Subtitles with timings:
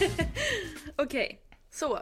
[0.96, 1.98] Okej, så.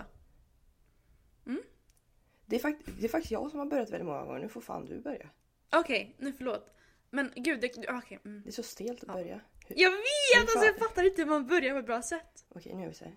[2.46, 4.40] Det är, fakt- det är faktiskt jag som har börjat väldigt många gånger.
[4.40, 5.28] Nu får fan du börja.
[5.72, 6.70] Okej, nu förlåt.
[7.10, 8.18] Men gud, det, okej.
[8.24, 8.42] mm.
[8.42, 9.40] Det är så stelt att börja.
[9.66, 10.40] Hur, Jag vet!
[10.40, 12.44] Alltså jag fattar inte hur man börjar på ett bra sätt.
[12.48, 13.16] Okej, nu gör vi så här.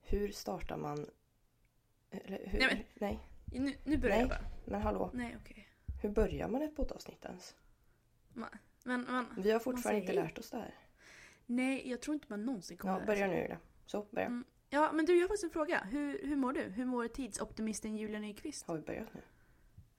[0.00, 1.06] Hur startar man...
[2.10, 2.58] Eller hur...
[2.58, 3.18] Nej, men- Nej,
[3.60, 4.20] Nu, nu börjar Nej.
[4.20, 4.44] jag bara.
[4.64, 5.10] men hallå.
[5.14, 5.68] Nej, okej.
[6.02, 7.54] Hur börjar man ett poddavsnitt ens?
[8.34, 10.74] Ma- Men, men, Vi har fortfarande inte lärt oss det här.
[11.46, 13.36] Nej, jag tror inte man någonsin kommer Ja, lära börja sig.
[13.42, 13.56] nu då.
[13.86, 14.26] Så, börja.
[14.26, 14.44] Mm.
[14.70, 15.84] Ja, men du, jag har faktiskt en fråga.
[15.90, 16.62] Hur, hur mår du?
[16.62, 18.66] Hur mår tidsoptimisten Julia Nyqvist?
[18.66, 19.20] Har vi börjat nu?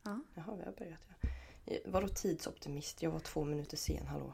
[0.04, 0.20] Ja.
[0.34, 1.30] Jaha, vi har börjat ja.
[1.66, 3.02] Eh, Vadå tidsoptimist?
[3.02, 4.34] Jag var två minuter sen, hallå.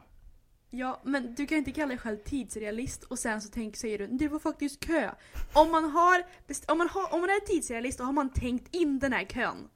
[0.70, 4.06] Ja, men du kan inte kalla dig själv tidsrealist och sen så tänk, säger du
[4.06, 5.10] det var faktiskt kö.
[5.54, 6.24] Om man, har,
[6.68, 9.68] om, man har, om man är tidsrealist då har man tänkt in den här kön.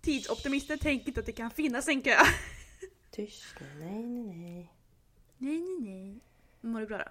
[0.00, 2.16] Tidsoptimister tänker inte att det kan finnas en kö.
[3.10, 4.72] Tyst nu, nej, nej, nej.
[5.38, 6.20] Nej, nej, nej.
[6.60, 7.04] Mår du bra då?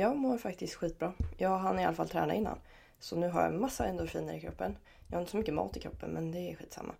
[0.00, 1.12] Jag mår faktiskt skitbra.
[1.36, 2.58] Jag hann i alla fall träna innan.
[2.98, 4.76] Så nu har jag massa endorfiner i kroppen.
[5.06, 6.94] Jag har inte så mycket mat i kroppen, men det är skitsamma.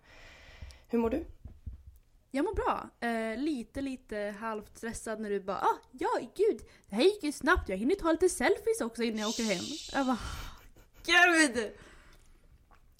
[0.87, 1.25] Hur mår du?
[2.31, 2.89] Jag mår bra.
[2.99, 7.31] Eh, lite, lite halvt stressad när du bara ah, ja gud, det här gick ju
[7.31, 7.69] snabbt.
[7.69, 9.63] Jag hinner ta lite selfies också innan jag åker hem.
[9.93, 10.19] Jag bara
[11.05, 11.71] gud!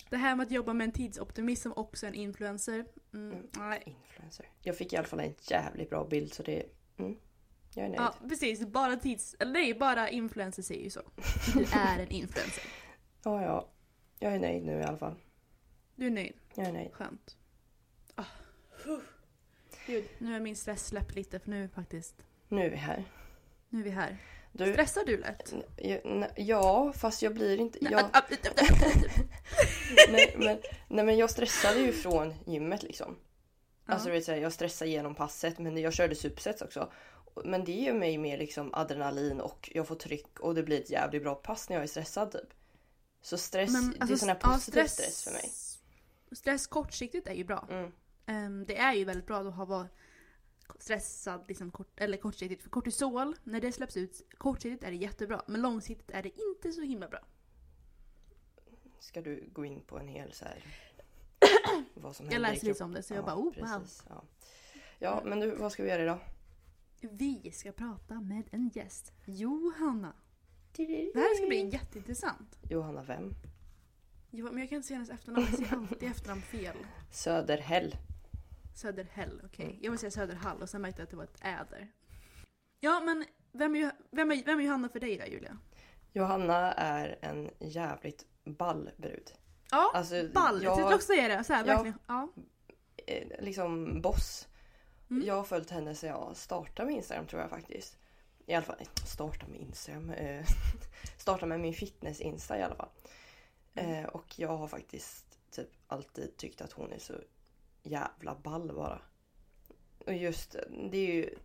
[0.09, 2.85] Det här med att jobba med en tidsoptimist som också är en influencer.
[3.13, 3.83] Mm, nej.
[3.85, 4.49] Influencer.
[4.61, 6.63] Jag fick i alla fall en jävligt bra bild, så det...
[6.97, 7.17] Mm,
[7.75, 8.01] jag är nöjd.
[8.01, 9.35] Ja precis, bara tids...
[9.39, 11.01] Eller nej, bara influencers säger ju så.
[11.53, 12.63] Du är en influencer.
[13.23, 13.67] Ja, ja.
[14.19, 15.15] Jag är nöjd nu i alla fall.
[15.95, 16.33] Du är nöjd.
[16.55, 16.93] Jag är nöjd.
[16.93, 17.37] Skönt.
[18.15, 18.23] Ah.
[19.85, 22.15] Gud, nu är min stress släppt lite för nu faktiskt...
[22.47, 23.03] Nu är vi här.
[23.69, 24.17] Nu är vi här.
[24.51, 25.53] Du, Stressar du lätt?
[26.35, 27.79] ja, fast jag blir inte...
[27.81, 27.91] Jag,
[30.11, 33.17] nej, men, nej, men jag stressade ju från gymmet liksom.
[33.85, 36.91] Alltså du vet, jag stressade igenom passet, men jag körde supersets också.
[37.45, 40.89] Men det ger mig mer liksom adrenalin och jag får tryck och det blir ett
[40.89, 42.53] jävligt bra pass när jag är stressad typ.
[43.21, 45.51] Så stress, Men, det är alltså, sån här ja, positiv stress, för mig.
[46.31, 47.67] Stress kortsiktigt är ju bra.
[47.69, 47.91] Mm.
[48.25, 49.91] Ehm, det är ju väldigt bra att ha varit
[50.79, 52.63] stressad liksom kort, eller kortsiktigt.
[52.63, 55.41] För kortisol, när det släpps ut kortsiktigt är det jättebra.
[55.47, 57.19] Men långsiktigt är det inte så himla bra.
[58.99, 60.63] Ska du gå in på en hel så här...
[61.93, 63.51] vad som Jag läser lite om det, så jag bara, oh, wow.
[63.53, 64.23] precis, Ja,
[64.99, 66.19] ja men du, vad ska vi göra idag?
[67.01, 69.13] Vi ska prata med en gäst.
[69.25, 70.13] Johanna.
[70.75, 72.57] Det här ska bli jätteintressant.
[72.69, 73.33] Johanna vem?
[74.31, 75.45] Jo, men jag kan inte säga hennes efternamn.
[75.49, 76.77] Jag säger alltid efternamn fel.
[77.11, 77.95] Söderhäll.
[78.75, 79.79] Söderhäll, okej.
[79.81, 81.91] Jag vill säga Söderhall och sen märkte jag att det var ett äder.
[82.79, 85.57] Ja, men vem är, vem är, vem är Johanna för dig då, Julia?
[86.13, 89.31] Johanna är en jävligt ball brud.
[89.71, 90.63] Ja, Alltså, ball.
[90.63, 91.43] jag- Jag skulle också säga det.
[91.43, 91.73] Så här, Ja.
[91.73, 91.97] verkligen.
[92.07, 92.27] Ja.
[93.07, 94.47] eh, liksom boss.
[95.11, 95.25] Mm.
[95.25, 97.97] Jag har följt henne sedan jag startade med Instagram tror jag faktiskt.
[98.45, 100.09] I alla fall, starta med Instagram.
[100.09, 100.45] Eh,
[101.17, 102.89] starta med min fitness-insta i alla fall.
[103.75, 103.91] Mm.
[103.91, 107.13] Eh, och jag har faktiskt typ alltid tyckt att hon är så
[107.83, 109.01] jävla ball bara.
[110.05, 110.55] Och just
[110.91, 111.35] det är ju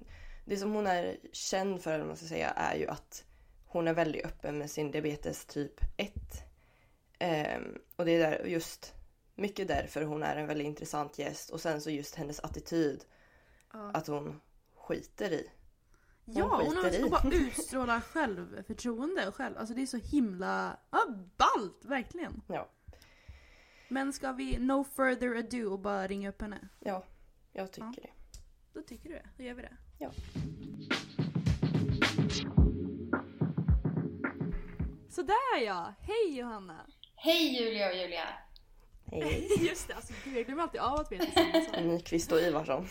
[0.44, 3.24] det som hon är känd för, eller man ska säga, är ju att
[3.66, 6.12] hon är väldigt öppen med sin diabetes typ 1.
[7.18, 8.94] Ehm, och det är där, just
[9.34, 11.50] mycket därför hon är en väldigt intressant gäst.
[11.50, 13.04] Och sen så just hennes attityd.
[13.76, 13.90] Ja.
[13.94, 14.40] Att hon
[14.76, 15.50] skiter i.
[16.24, 17.02] Ja, hon, skiter i.
[17.02, 19.58] har, bara utstrålar självförtroende och själv.
[19.58, 20.76] Alltså det är så himla...
[20.90, 20.98] Ja,
[21.36, 21.84] ballt!
[21.84, 22.42] Verkligen.
[22.46, 22.68] Ja,
[23.88, 26.68] Men ska vi no further ado och bara ringa upp henne?
[26.80, 27.04] ja
[27.52, 28.02] jag tycker Ja.
[28.02, 28.10] det.
[28.72, 29.28] Då tycker du det.
[29.36, 29.76] Då gör vi det.
[29.98, 30.10] Ja.
[35.10, 35.94] Sådär ja!
[36.00, 36.86] Hej Johanna!
[37.14, 38.28] Hej Julia och Julia!
[39.06, 39.48] Hej.
[39.68, 41.68] Just det, alltså gud, jag glömmer alltid av att vi är tillsammans.
[41.82, 42.86] Nyqvist och Ivarsson.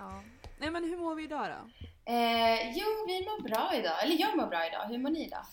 [0.00, 0.22] Ja.
[0.58, 1.86] Nej men hur mår vi idag då?
[2.12, 4.02] Eh, jo, vi mår bra idag.
[4.02, 4.84] Eller jag mår bra idag.
[4.88, 5.44] Hur mår ni idag?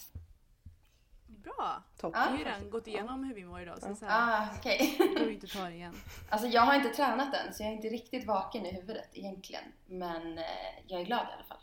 [1.28, 1.84] Bra!
[1.98, 2.16] Topp.
[2.16, 4.96] Vi har ju redan gått igenom hur vi mår idag så, så här, Ah, okej.
[4.98, 5.96] behöver vi inte ta det igen.
[6.30, 9.64] alltså jag har inte tränat än så jag är inte riktigt vaken i huvudet egentligen.
[9.86, 10.44] Men eh,
[10.88, 11.58] jag är glad i alla fall.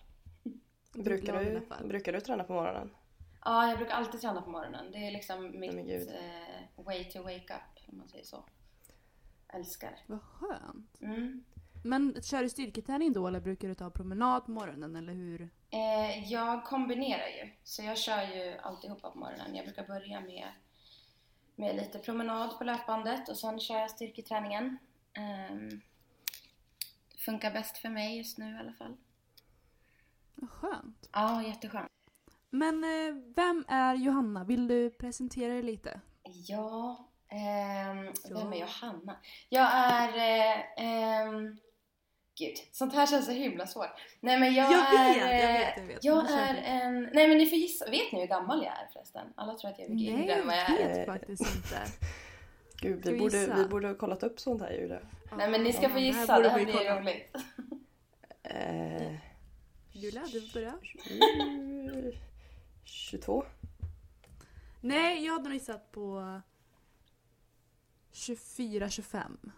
[0.92, 1.88] Brukar du, alla fall.
[1.88, 2.90] brukar du träna på morgonen?
[3.44, 4.92] Ja, jag brukar alltid träna på morgonen.
[4.92, 8.44] Det är liksom mitt eh, way to wake up, om man säger så.
[9.48, 9.98] Älskar.
[10.06, 11.00] Vad skönt.
[11.00, 11.44] Mm.
[11.86, 15.50] Men kör du styrketräning då eller brukar du ta promenad på morgonen eller hur?
[15.70, 19.54] Eh, jag kombinerar ju, så jag kör ju alltihopa på morgonen.
[19.54, 20.48] Jag brukar börja med,
[21.56, 24.78] med lite promenad på löpbandet och sen kör jag styrketräningen.
[25.12, 25.80] Ehm,
[27.24, 28.96] funkar bäst för mig just nu i alla fall.
[30.48, 31.08] Skönt.
[31.12, 31.88] Ja, jätteskönt.
[32.50, 34.44] Men eh, vem är Johanna?
[34.44, 36.00] Vill du presentera dig lite?
[36.22, 38.38] Ja, Ja.
[38.38, 39.16] vem är Johanna?
[39.48, 40.08] Jag är...
[40.08, 41.56] Eh, ehm,
[42.38, 43.90] gud, sånt här känns så himla svårt.
[44.20, 45.14] Nej men jag, Jag är...
[45.14, 46.04] vet, jag eh, vet, jag vet.
[46.04, 47.02] Jag är en...
[47.12, 47.84] Nej men ni får gissa.
[47.90, 49.26] Vet ni hur gammal jag är förresten?
[49.34, 50.94] Alla tror att jag är mycket Nej, yngre än vad jag jag är.
[50.98, 51.80] vet faktiskt inte.
[52.80, 55.00] Gud, vi borde, vi borde ha kollat upp sånt här Julia.
[55.36, 57.00] Nej men ni ska Ja, få här gissa, borde det här blir kolla.
[57.00, 57.36] roligt.
[58.42, 59.14] Eh,
[59.92, 60.74] Julia, du får börja.
[62.84, 63.44] 22?
[64.80, 66.40] Nej, jag hade nog gissat på
[68.12, 69.50] 24-25.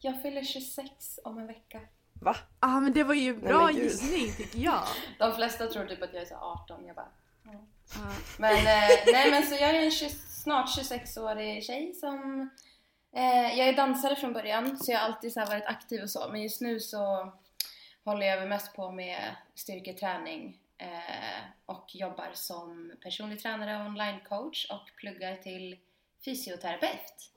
[0.00, 1.80] Jag fyller 26 om en vecka.
[2.20, 2.36] Va?
[2.60, 3.76] Ah, men det var ju bra gud.
[3.76, 4.84] gissning tycker jag.
[5.18, 7.08] De flesta tror typ att jag är så 18, jag bara...
[7.96, 12.50] Ah, Men, eh, nej, men så jag är en 20, snart 26-årig tjej som...
[13.16, 16.10] Eh, jag är dansare från början, så jag har alltid så här varit aktiv och
[16.10, 16.28] så.
[16.32, 17.32] Men just nu så
[18.04, 24.66] håller jag väl mest på med styrketräning eh, och jobbar som personlig tränare och online-coach
[24.70, 25.78] och pluggar till
[26.24, 27.30] fysioterapeut.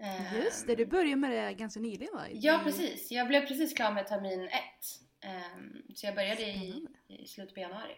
[0.00, 2.22] Eh, just det, du började med det ganska nyligen va?
[2.32, 3.10] Ja, precis.
[3.10, 5.00] Jag blev precis klar med termin ett.
[5.20, 7.94] Ehm, så jag började i, i slutet på januari.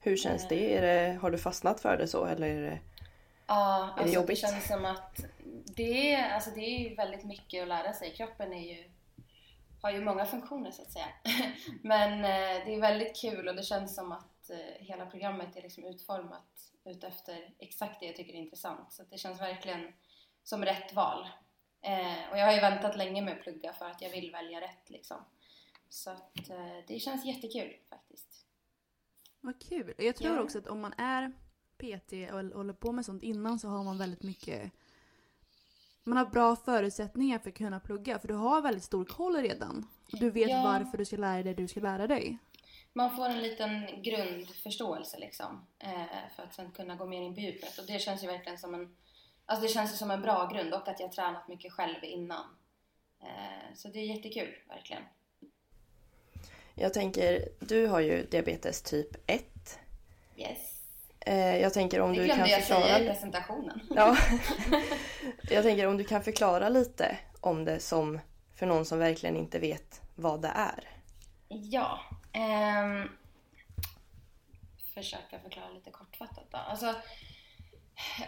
[0.00, 0.76] Hur känns det?
[0.76, 1.18] Är det?
[1.18, 2.46] Har du fastnat för det så eller?
[2.46, 2.80] Är det...
[3.46, 4.38] Ja, alltså det, jobbigt?
[4.38, 5.24] känns som att
[5.76, 8.14] det är, alltså det är ju väldigt mycket att lära sig.
[8.14, 8.90] Kroppen är ju,
[9.82, 11.08] har ju många funktioner så att säga.
[11.82, 15.62] Men eh, det är väldigt kul och det känns som att eh, hela programmet är
[15.62, 18.92] liksom utformat utefter exakt det jag tycker är intressant.
[18.92, 19.92] Så att det känns verkligen
[20.42, 21.28] som rätt val.
[21.82, 24.60] Eh, och jag har ju väntat länge med att plugga för att jag vill välja
[24.60, 25.16] rätt liksom.
[25.88, 28.46] Så att eh, det känns jättekul faktiskt.
[29.40, 29.94] Vad kul.
[29.98, 30.42] Jag tror Ja.
[30.42, 31.32] också att om man är
[31.78, 34.72] PT och håller på med sånt innan så har man väldigt mycket
[36.04, 39.86] man har bra förutsättningar för att kunna plugga för du har väldigt stor koll redan.
[40.12, 40.62] Och Du vet Ja.
[40.62, 42.38] varför du ska lära dig det du ska lära dig.
[42.92, 45.66] Man får en liten grundförståelse liksom.
[45.78, 46.06] Eh,
[46.36, 47.78] för att sen kunna gå mer in på djupet.
[47.78, 48.96] Och det känns ju verkligen som en,
[49.46, 52.44] alltså det känns som en bra grund och att jag tränat mycket själv innan.
[53.22, 55.02] Eh, så det är jättekul, verkligen.
[56.74, 59.78] Jag tänker, du har ju diabetes typ 1.
[60.36, 60.82] Yes.
[61.20, 62.98] Eh, jag tänker om du kan jag säga i förklara...
[62.98, 63.80] presentationen.
[63.90, 64.16] Ja.
[65.50, 68.20] jag tänker om du kan förklara lite om det som
[68.54, 70.88] för någon som verkligen inte vet vad det är.
[71.48, 72.00] Ja.
[72.32, 73.08] ehm,
[74.94, 76.58] försöka förklara lite kortfattat då.
[76.58, 76.94] Alltså,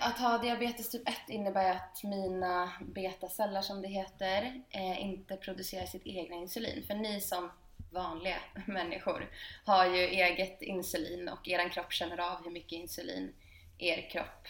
[0.00, 5.86] att ha diabetes typ 1 innebär att mina betaceller som det heter eh, inte producerar
[5.86, 6.84] sitt egna insulin.
[6.86, 7.50] För ni som
[7.90, 9.30] vanliga människor
[9.64, 13.34] har ju eget insulin och er kropp känner av hur mycket insulin
[13.78, 14.48] er kropp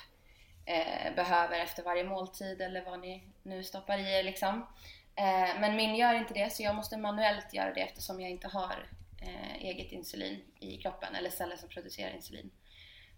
[0.66, 4.66] eh, behöver efter varje måltid eller vad ni nu stoppar i er liksom.
[5.16, 8.48] Eh, men min gör inte det så jag måste manuellt göra det eftersom jag inte
[8.48, 8.86] har
[9.22, 12.50] eh, eget insulin i kroppen eller celler som producerar insulin.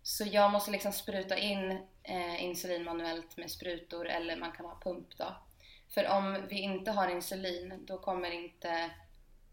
[0.07, 1.71] Så jag måste liksom spruta in
[2.03, 5.37] eh, insulin manuellt med sprutor eller man kan ha pump då.
[5.89, 8.91] För om vi inte har insulin då kommer inte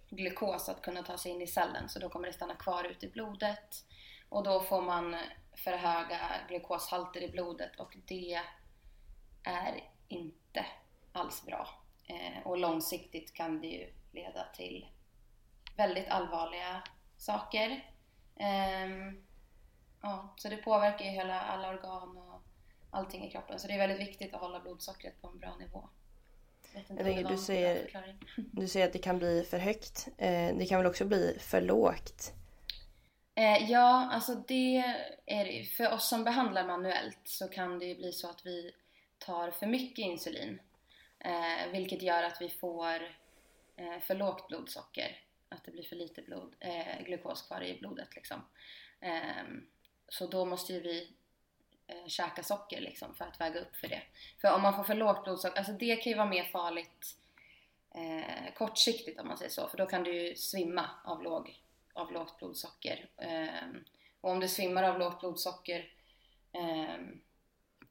[0.09, 3.05] glukos att kunna ta sig in i cellen så då kommer det stanna kvar ute
[3.05, 3.85] i blodet
[4.29, 5.15] och då får man
[5.55, 8.41] för höga glukoshalter i blodet och det
[9.43, 10.65] är inte
[11.11, 11.69] alls bra.
[12.07, 14.87] Eh, och långsiktigt kan det ju leda till
[15.77, 16.83] väldigt allvarliga
[17.17, 17.69] saker.
[18.35, 19.13] Eh,
[20.03, 22.41] ja, så det påverkar ju hela, alla organ och
[22.89, 23.59] allting i kroppen.
[23.59, 25.89] Så det är väldigt viktigt att hålla blodsockret på en bra nivå.
[26.73, 27.89] Jag tänker, du säger-.
[28.51, 30.07] Du säger att det kan bli för högt.
[30.17, 32.33] Eh, det kan väl också bli för lågt?
[33.35, 34.77] Eh, ja, alltså det
[35.25, 35.63] är det.
[35.63, 38.71] För oss som behandlar manuellt så kan det ju bli så att vi
[39.17, 40.61] tar för mycket insulin.
[41.19, 43.23] Eh, vilket gör att vi får
[44.01, 45.21] för lågt blodsocker.
[45.49, 46.55] Att det blir för lite blod,
[47.05, 48.41] glukos kvar i blodet liksom.
[50.13, 51.13] Så då måste ju vi
[51.87, 54.01] eh, käka socker liksom för att väga upp för det.
[54.41, 57.17] För om man får för lågt blodsocker, alltså det kan ju vara mer farligt
[57.95, 59.67] eh, kortsiktigt om man säger så.
[59.67, 61.61] För då kan du ju svimma av, låg,
[61.93, 63.09] av lågt blodsocker.
[63.17, 63.69] Eh,
[64.21, 65.93] och om du svimmar av lågt blodsocker
[66.51, 67.21] ehm,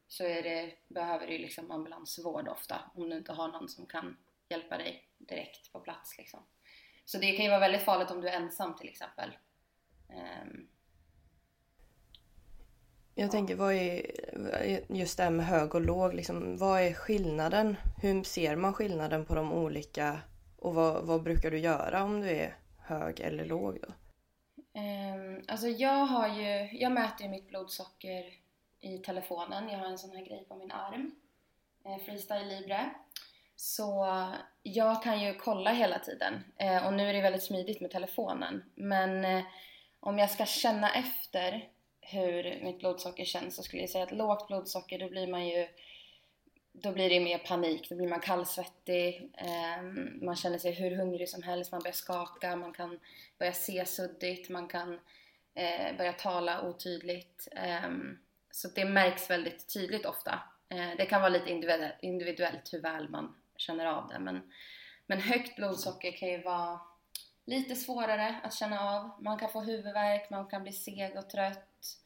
[0.09, 3.87] så är det, behöver du ju liksom ambulansvård ofta om du inte har någon som
[3.87, 4.17] kan
[4.49, 6.19] hjälpa dig direkt på plats.
[6.19, 6.41] Liksom.
[7.05, 9.39] Så det kan ju vara väldigt farligt om du är ensam till exempel.
[10.09, 10.69] Ehm,
[13.15, 14.03] jag tänker, vad är
[14.89, 17.77] just det här med hög och låg, liksom, vad är skillnaden?
[18.03, 20.21] Hur ser man skillnaden på de olika
[20.57, 23.89] och vad, vad brukar du göra om du är hög eller låg då?
[24.81, 28.25] Um, alltså jag har ju, jag mäter ju mitt blodsocker
[28.81, 29.69] i telefonen.
[29.69, 31.15] Jag har en sån här grej på min arm.
[31.85, 32.91] Eh, Freestyle Libre.
[33.57, 34.07] Så
[34.63, 36.35] jag kan ju kolla hela tiden.
[36.57, 38.63] Eh, och nu är det väldigt smidigt med telefonen.
[38.75, 39.43] Men eh,
[40.01, 41.69] om jag ska känna efter
[42.03, 45.69] hur mitt blodsocker känns så skulle jag säga att lågt blodsocker då blir man ju
[46.73, 49.83] då blir det mer panik, då blir man kallsvettig, eh,
[50.23, 52.99] man känner sig hur hungrig som helst, man börjar skaka, man kan
[53.39, 55.01] börja se suddigt, man kan
[55.55, 57.49] eh, börja tala otydligt.
[57.53, 57.91] Eh,
[58.51, 60.43] så det märks väldigt tydligt ofta.
[60.69, 61.51] Eh, det kan vara lite
[62.01, 64.53] individuellt hur väl man känner av det men,
[65.07, 66.81] men högt blodsocker kan ju vara
[67.45, 69.23] lite svårare att känna av.
[69.23, 71.99] Man kan få huvudvärk, man kan bli seg och trött.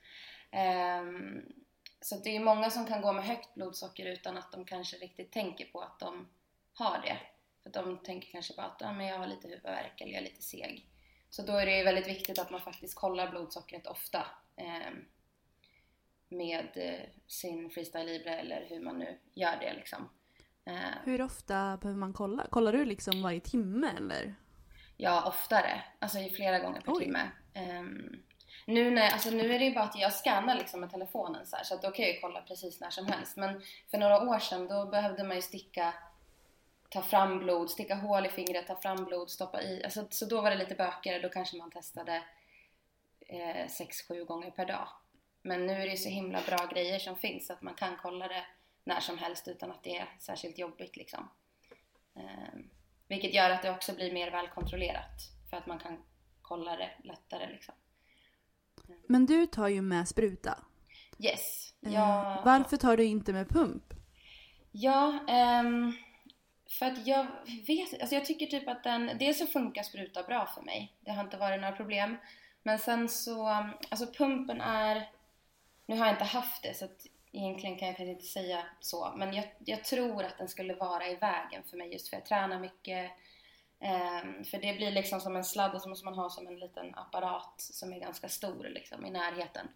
[1.01, 1.53] Um,
[2.01, 5.33] så det är många som kan gå med högt blodsocker utan att de kanske riktigt
[5.33, 6.29] tänker på att de
[6.75, 7.19] har det.
[7.63, 10.25] För de tänker kanske bara att ah, men jag har lite huvudvärk eller jag är
[10.25, 10.91] lite seg.
[11.31, 14.27] Så då är det väldigt viktigt att man faktiskt kollar blodsockret ofta
[14.57, 14.93] ehm, eh,
[16.29, 16.69] med
[17.27, 20.09] sin Freestyle Libre eller hur man nu gör det liksom.
[20.65, 20.75] Eh,
[21.05, 22.47] hur ofta behöver man kolla?
[22.51, 24.35] Kollar du liksom varje timme eller?
[24.97, 25.83] Ja, oftare.
[25.99, 27.05] Alltså flera gånger per Oj.
[27.05, 27.31] timme.
[27.55, 28.23] Um,
[28.67, 31.57] nu, när, alltså nu är det ju bara att jag scannar liksom med telefonen så,
[31.57, 33.37] här, så att då kan jag ju kolla precis när som helst.
[33.37, 35.95] Men för några år sedan då behövde man ju sticka,
[36.91, 39.85] ta fram blod, sticka hål i fingret, ta fram blod, stoppa i.
[39.85, 42.23] Alltså, så då var det lite bökigare, då kanske man testade
[43.29, 44.89] 6-7 eh, gånger per dag.
[45.43, 47.97] Men nu är det ju så himla bra grejer som finns så att man kan
[48.03, 48.45] kolla det
[48.85, 51.29] när som helst utan att det är särskilt jobbigt liksom.
[52.17, 52.61] Eh,
[53.09, 55.99] vilket gör att det också blir mer välkontrollerat för att man kan
[56.43, 57.75] kolla det lättare liksom.
[59.09, 60.59] Men du tar ju med spruta.
[61.19, 61.75] Yes.
[61.87, 62.43] Eh, jag...
[62.45, 63.95] Varför tar du inte med pump?
[64.73, 65.19] Ja,
[65.65, 65.97] um,
[66.79, 67.27] för att jag
[67.67, 70.97] vet alltså jag tycker typ att den, dels så funkar spruta bra för mig.
[71.01, 72.17] Det har inte varit några problem.
[72.63, 73.47] Men sen så,
[73.89, 75.11] alltså pumpen är,
[75.87, 79.15] nu har jag inte haft det så att egentligen kan jag kanske inte säga så.
[79.17, 82.27] Men jag, jag tror att den skulle vara i vägen för mig just för jag
[82.27, 83.11] tränar mycket.
[83.81, 86.59] Um, för det blir liksom som en sladd och så måste man ha som en
[86.59, 89.69] liten apparat som är ganska stor liksom i närheten.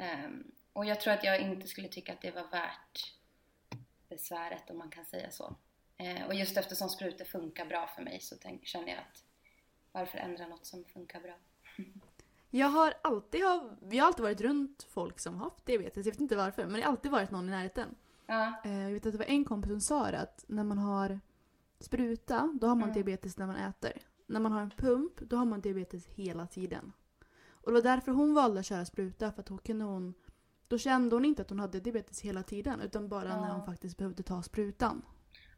[0.00, 3.14] Um, och jag tror att jag inte skulle tycka att det var värt
[4.08, 5.56] besväret om man kan säga så.
[6.02, 9.24] Uh, och just eftersom sprutor funkar bra för mig så tänk, känner jag att
[9.92, 11.34] varför ändra något som funkar bra?
[12.50, 16.12] jag har alltid, har, jag har alltid varit runt folk som har haft diabetes, jag
[16.12, 17.94] vet inte varför men det har alltid varit någon i närheten.
[18.30, 18.70] Uh.
[18.72, 21.20] Uh, jag vet att det var en kompis som sa det att när man har
[21.80, 22.94] spruta, då har man mm.
[22.94, 23.92] diabetes när man äter.
[24.26, 26.92] När man har en pump, då har man diabetes hela tiden.
[27.50, 30.14] Och det var därför hon valde att köra spruta, för att då kunde hon...
[30.68, 33.40] Då kände hon inte att hon hade diabetes hela tiden, utan bara ja.
[33.40, 35.02] när hon faktiskt behövde ta sprutan.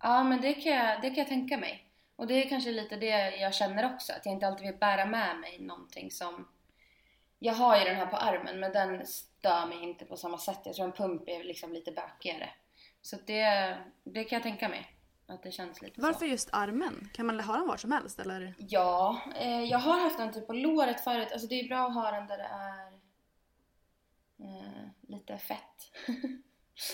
[0.02, 1.86] Ja, men det kan, jag, det kan jag tänka mig.
[2.16, 5.06] Och det är kanske lite det jag känner också, att jag inte alltid vill bära
[5.06, 6.46] med mig någonting som...
[7.42, 10.60] Jag har ju den här på armen, men den stör mig inte på samma sätt.
[10.64, 12.50] Jag tror en pump är liksom lite bökigare.
[13.02, 14.96] Så det, det kan jag tänka mig.
[15.26, 16.26] Att det känns lite Varför så.
[16.26, 17.10] just armen?
[17.14, 18.54] Kan man ha den var som helst eller?
[18.58, 21.32] Ja, eh, jag har haft den typ på låret förut.
[21.32, 22.92] Alltså det är bra att ha den där det är
[24.38, 25.92] eh, lite fett.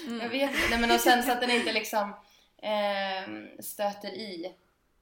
[0.07, 0.21] Mm.
[0.21, 0.79] jag vet inte.
[0.79, 2.15] Men och sen så att den inte liksom
[2.57, 4.55] eh, stöter i.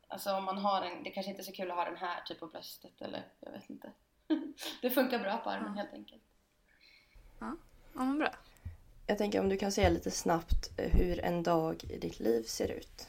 [0.09, 2.21] Alltså om man har den, det kanske inte är så kul att ha den här
[2.21, 3.93] typ på bröstet eller jag vet inte.
[4.83, 5.83] det funkar bra på armen ja.
[5.83, 6.23] helt enkelt.
[7.39, 7.57] Ja,
[7.95, 8.31] ja men bra.
[9.07, 12.43] Jag tänker om du kan säga lite snabbt eh, hur en dag i ditt liv
[12.43, 13.09] ser ut.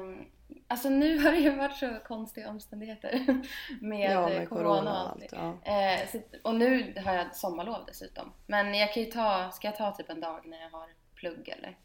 [0.00, 0.26] Um,
[0.68, 3.42] alltså nu har det ju varit så konstiga omständigheter
[3.80, 5.32] med, ja, med corona, corona och allt.
[5.32, 6.02] Ja.
[6.02, 8.32] Uh, så, och nu har jag sommarlov dessutom.
[8.46, 11.48] Men jag kan ju ta, ska jag ta typ en dag när jag har plugg
[11.48, 11.78] eller?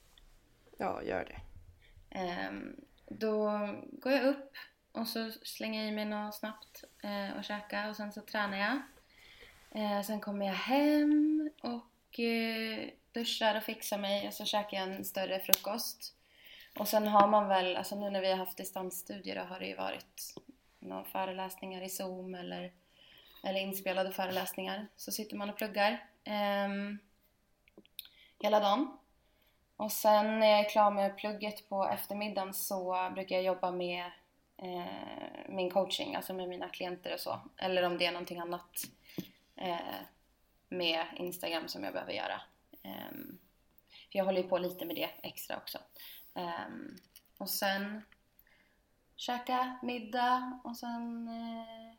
[0.78, 1.40] Ja, gör det.
[2.50, 2.76] Um,
[3.08, 3.50] då
[3.92, 4.54] går jag upp
[4.92, 8.58] och så slänger jag i mig något snabbt eh, och käkar och sen så tränar
[8.58, 8.82] jag.
[9.72, 14.88] Eh, sen kommer jag hem och eh, duschar och fixar mig och så käkar jag
[14.88, 16.16] en större frukost.
[16.80, 19.68] Och sen har man väl, alltså nu när vi har haft distansstudier då har det
[19.68, 20.36] ju varit
[20.80, 22.72] några föreläsningar i Zoom eller,
[23.44, 24.88] eller inspelade föreläsningar.
[24.96, 25.92] Så sitter man och pluggar
[26.24, 26.70] eh,
[28.40, 28.98] hela dagen.
[29.78, 34.12] Och sen när jag är klar med plugget på eftermiddagen så brukar jag jobba med
[34.62, 37.40] eh, min coaching, alltså med mina klienter och så.
[37.58, 38.84] Eller om det är någonting annat
[39.56, 39.78] eh,
[40.70, 42.42] med Instagram som jag behöver göra.
[42.84, 43.38] Ehm,
[44.12, 45.78] för jag håller ju på lite med det extra också.
[46.34, 46.98] Ehm,
[47.38, 48.02] och sen
[49.16, 51.96] käka middag och sen eh,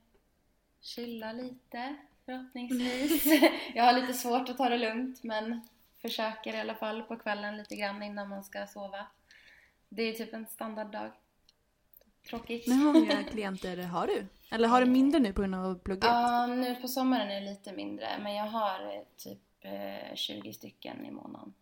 [0.80, 3.42] chilla lite förhoppningsvis.
[3.74, 5.68] jag har lite svårt att ta det lugnt men
[6.02, 9.06] försöker i alla fall på kvällen lite grann innan man ska sova.
[9.88, 11.12] Det är typ en standarddag.
[12.28, 12.66] Tråkigt.
[12.66, 14.26] Men hur många klienter har du?
[14.50, 16.04] Eller har du mindre nu på grund av plugget?
[16.04, 20.52] Ja, nu på sommaren är det lite mindre men jag har eh, typ eh, 20
[20.52, 21.54] stycken i månaden.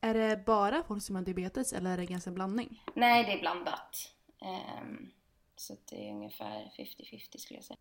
[0.00, 2.84] Är det bara folk som har diabetes eller är det ganska blandning?
[2.94, 4.14] Nej, det är blandat.
[4.42, 5.10] Ehm,
[5.56, 7.78] så det är ungefär 50-50 skulle jag säga.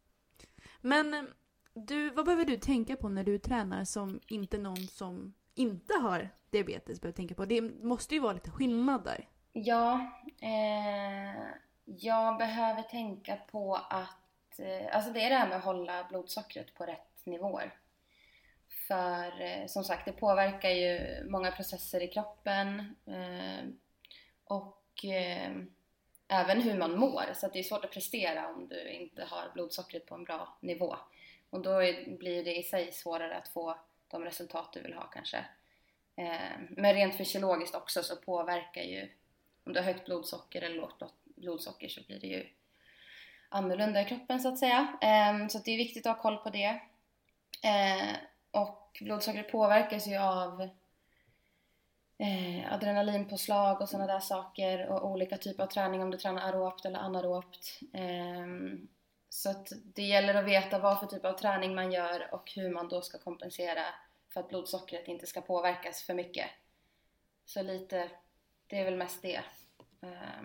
[0.81, 1.21] Men eh,
[1.73, 6.29] du, vad behöver du tänka på när du tränar som inte någon som inte har
[6.49, 7.45] diabetes behöver tänka på?
[7.45, 9.27] Det måste ju vara lite skillnad där.
[9.53, 9.93] Ja,
[10.41, 11.45] eh,
[11.99, 16.73] jag behöver tänka på att, eh, alltså det är det här med att hålla blodsockret
[16.73, 17.73] på rätt nivåer.
[18.87, 23.65] För eh, som sagt, det påverkar ju många processer i kroppen eh,
[24.43, 24.77] och
[26.27, 27.33] även hur man mår.
[27.33, 30.57] Så att det är svårt att prestera om du inte har blodsockret på en bra
[30.61, 30.95] nivå.
[31.49, 31.77] Och då
[32.19, 35.45] blir det i sig svårare att få de resultat du vill ha kanske.
[36.69, 39.09] Men rent fysiologiskt också så påverkar ju,
[39.63, 41.01] om du har högt blodsocker eller lågt
[41.41, 42.45] blodsocker så blir det ju
[43.49, 44.97] annorlunda i kroppen så att säga.
[45.01, 46.81] Ehm, så att det är viktigt att ha koll på det.
[47.63, 48.15] Ehm,
[48.51, 50.61] och blodsockret påverkas ju av
[52.17, 56.85] eh, adrenalinpåslag och sådana där saker och olika typer av träning om du tränar aerobt
[56.85, 57.79] eller anaerobt.
[57.93, 58.47] Eh,
[59.29, 62.69] så att det gäller att veta vad för typ av träning man gör och hur
[62.69, 63.83] man då ska kompensera
[64.33, 66.47] för att blodsockret inte ska påverkas för mycket.
[67.45, 68.09] Så lite,
[68.67, 69.41] det är väl mest det
[70.01, 70.41] eh,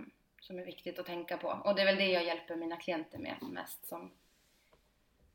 [0.46, 1.48] som är viktigt att tänka på.
[1.48, 4.12] Och det är väl det jag hjälper mina klienter med mest som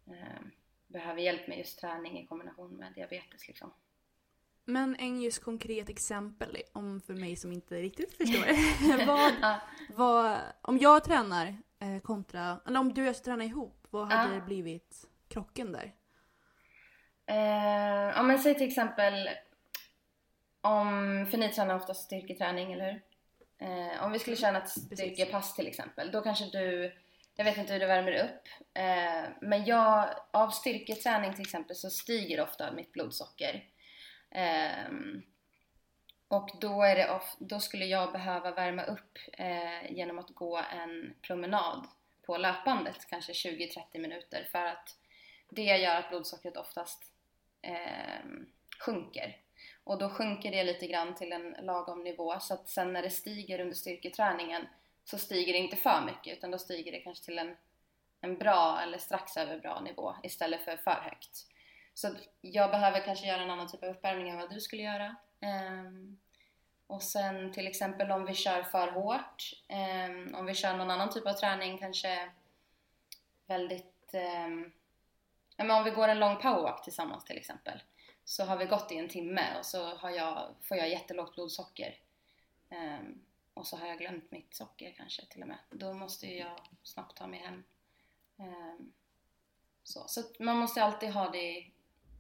[0.08, 0.42] eh,
[0.88, 3.74] behöver hjälp med just träning i kombination med diabetes liksom.
[4.66, 9.06] Men en just konkret exempel om för mig som inte riktigt förstår.
[9.06, 9.60] vad, Ja.
[9.96, 14.12] vad, om jag tränar eh, kontra, eller om du och jag ska träna ihop, vad
[14.12, 14.42] hade Ja.
[14.42, 15.94] blivit krocken där?
[17.26, 19.30] Eh, ja men säg till exempel
[20.62, 23.02] om, för ni tränar ofta styrketräning, eller hur?
[23.62, 26.94] Eh, om vi skulle köra ett styrkepass till exempel, då kanske du,
[27.36, 31.90] jag vet inte hur du värmer upp, eh, men jag, av styrketräning till exempel så
[31.90, 33.66] stiger ofta mitt blodsocker.
[34.32, 35.22] Ehm,
[36.28, 40.58] och då, är det of, då skulle jag behöva värma upp eh, genom att gå
[40.58, 41.88] en promenad
[42.26, 44.98] på löpbandet, kanske 20-30 minuter, för att
[45.50, 47.04] det gör att blodsockret oftast
[47.62, 48.26] eh,
[48.80, 49.38] sjunker.
[49.92, 53.10] Och då sjunker det lite grann till en lagom nivå så att sen när det
[53.10, 54.68] stiger under styrketräningen
[55.04, 57.56] så stiger det inte för mycket utan då stiger det kanske till en,
[58.22, 61.46] en bra eller strax över bra nivå istället för för högt.
[61.94, 65.16] Så jag behöver kanske göra en annan typ av uppvärmning än vad du skulle göra.
[65.42, 66.20] Um,
[66.88, 69.52] och sen till exempel om vi kör för hårt,
[70.10, 72.30] um, om vi kör någon annan typ av träning kanske
[73.48, 74.72] väldigt um,
[75.56, 77.82] Ja, men om vi går en lång powerwalk tillsammans till exempel
[78.26, 81.96] så har vi gått i en timme och så har jag, får jag jättelågt blodsocker
[82.72, 83.20] Ehm,
[83.54, 85.58] och så har jag glömt mitt socker kanske till och med.
[85.70, 87.64] Då måste ju jag snabbt ta mig hem.
[88.40, 88.92] Ehm,
[89.84, 91.74] så så man måste alltid ha det i,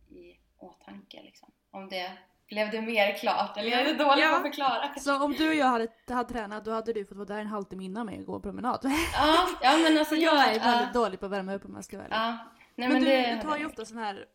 [0.09, 1.51] i åtanke liksom.
[1.71, 4.35] Om det blev det mer klart eller är det dåligt Ja.
[4.35, 4.95] att förklara?
[4.99, 7.47] Så om du och jag hade, hade tränat då hade du fått vara där en
[7.47, 8.79] halvtimme innan mig och gå promenad.
[9.13, 11.85] Ja, ja men alltså För jag är väldigt dålig på att värma upp om jag
[11.85, 12.17] ska vara ärlig.
[12.17, 12.37] Ja,
[12.75, 14.25] nej men men, du, det du tar ju ofta sån här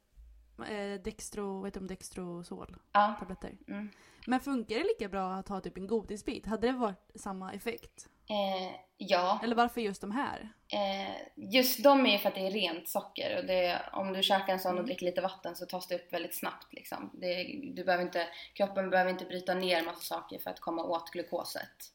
[0.63, 2.77] eh, Dextro, vet du om Dextrosol?
[2.93, 3.17] Ja.
[3.19, 3.53] Tabletter.
[3.69, 3.91] Mm.
[4.27, 6.47] Men funkar det lika bra att ta typ en godisbit?
[6.47, 8.09] Hade det varit samma effekt?
[8.29, 10.53] Eh, ja, Eller varför just de här?
[10.69, 11.17] Eh,
[11.53, 14.53] just de är ju för att det är rent socker och det, om du käkar
[14.53, 14.87] en sån och Mm.
[14.87, 17.11] dricker lite vatten så tas det upp väldigt snabbt liksom.
[17.15, 21.11] Det, du behöver inte, kroppen behöver inte bryta ner massa saker för att komma åt
[21.11, 21.93] glukoset.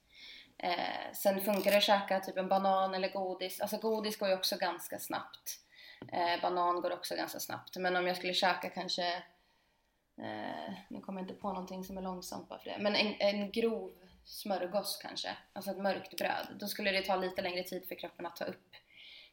[0.57, 3.61] Eh, sen funkar det att käka typ en banan eller godis.
[3.61, 5.57] Alltså godis går ju också ganska snabbt.
[6.07, 7.77] Eh, banan går också ganska snabbt.
[7.77, 9.07] Men om jag skulle käka kanske,
[10.17, 13.15] eh, nu kommer jag inte på någonting som är långsamt bara för det, men en,
[13.19, 13.91] en grov
[14.25, 16.47] smörgås kanske, alltså ett mörkt bröd.
[16.59, 18.69] Då skulle det ta lite längre tid för kroppen att ta upp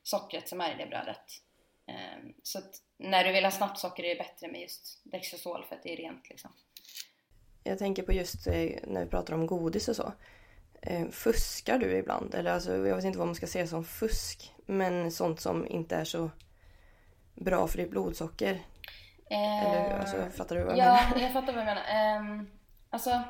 [0.02, 1.42] sockret som är i det brödet.
[1.86, 5.64] Eh, Så att när du vill ha snabbt socker är det bättre med just Dextrosol
[5.68, 6.50] för att det är rent liksom.
[7.64, 10.12] Jag tänker på just eh, när vi pratar om godis och så.
[10.82, 12.34] Ehm, fuskar du ibland?
[12.34, 14.54] Eller alltså, jag vet inte vad man ska säga som fusk.
[14.66, 16.30] Men sånt som inte är så
[17.40, 18.60] bra för ditt blodsocker.
[19.30, 21.22] Eller Ehm, alltså, fattar du vad jag Ja, menar?
[21.22, 22.18] jag fattar vad du menar.
[22.18, 22.50] Um,
[22.90, 23.22] alltså,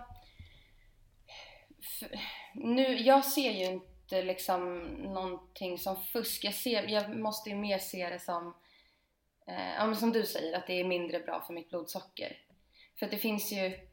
[2.54, 6.44] nu, jag ser ju inte liksom någonting som fusk.
[6.44, 8.54] Jag, ser, jag måste ju mer se det som,
[9.46, 12.36] eh, ja, men som du säger, att det är mindre bra för mitt blodsocker.
[12.98, 13.88] För att det finns ju,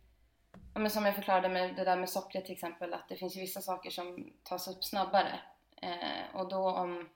[0.74, 3.38] ja, men som jag förklarade med det där med sockret till exempel, att det finns
[3.38, 5.40] ju vissa saker som tas upp snabbare.
[5.82, 7.10] Eh, och då om,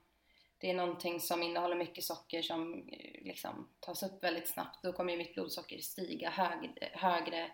[0.60, 4.92] det är någonting som innehåller mycket socker som eh, liksom tas upp väldigt snabbt, då
[4.92, 7.50] kommer ju mitt blodsocker stiga hög, högre,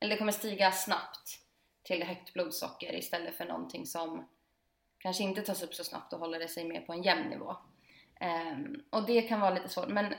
[0.00, 1.40] eller det kommer stiga snabbt
[1.82, 4.28] till högt blodsocker istället för någonting som
[4.98, 7.56] kanske inte tas upp så snabbt och håller det sig mer på en jämn nivå.
[8.20, 10.14] Um, och det kan vara lite svårt, men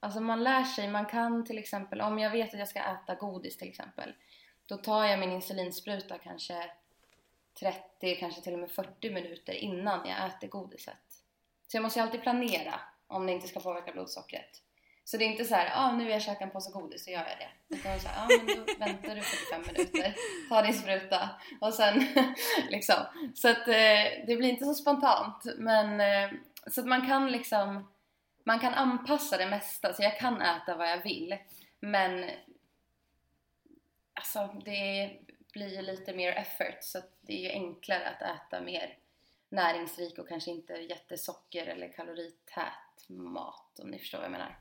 [0.00, 3.14] alltså man lär sig, man kan till exempel, om jag vet att jag ska äta
[3.14, 4.12] godis till exempel,
[4.66, 6.70] då tar jag min insulinspruta kanske
[7.60, 11.11] 30, kanske till och med 40 minuter innan jag äter godiset.
[11.72, 14.62] Så jag måste ju alltid planera om det inte ska påverka blodsockret.
[15.04, 17.10] Så det är inte så här, ah, nu vill jag käka en påse godis så
[17.10, 17.76] gör jag det.
[17.76, 20.14] Utan så här, ah, men då väntar du 45 minuter,
[20.48, 21.30] tar din spruta
[21.60, 22.06] och sen
[22.70, 22.96] liksom.
[23.34, 25.44] Så att eh, det blir inte så spontant.
[25.56, 27.92] Men eh, så att man kan liksom,
[28.44, 29.94] man kan anpassa det mesta.
[29.94, 31.36] Så jag kan äta vad jag vill.
[31.80, 32.30] Men
[34.14, 35.10] alltså det
[35.52, 38.96] blir lite mer effort så det är ju enklare att äta mer
[39.52, 44.58] näringsrik och kanske inte jättesocker eller kalorität mat om ni förstår vad jag menar.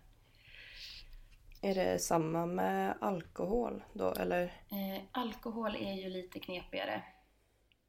[1.62, 4.44] Är det samma med alkohol då eller?
[4.44, 7.04] Eh, alkohol är ju lite knepigare.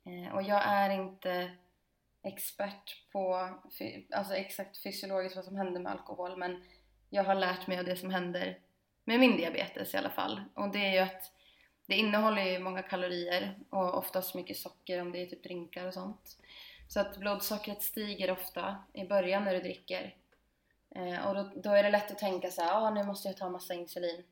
[0.06, 1.50] Eh, och jag är inte
[2.22, 3.48] expert på
[4.10, 6.64] alltså exakt fysiologiskt vad som händer med alkohol men
[7.10, 8.58] jag har lärt mig av det som händer
[9.04, 10.42] med min diabetes i alla fall.
[10.54, 11.32] Och det är ju att
[11.86, 15.94] det innehåller ju många kalorier och oftast mycket socker om det är typ drinkar och
[15.94, 16.38] sånt.
[16.92, 20.16] Så att blodsockret stiger ofta i början när du dricker.
[20.94, 23.36] Eh, och då, då, är det lätt att tänka så här, ah, nu måste jag
[23.36, 24.24] ta massa insulin.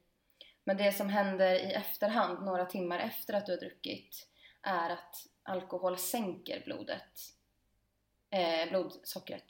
[0.65, 4.29] Men det som händer i efterhand, några timmar efter att du har druckit,
[4.63, 7.35] är att alkohol sänker blodet.
[8.31, 9.47] Eh, blodsockret.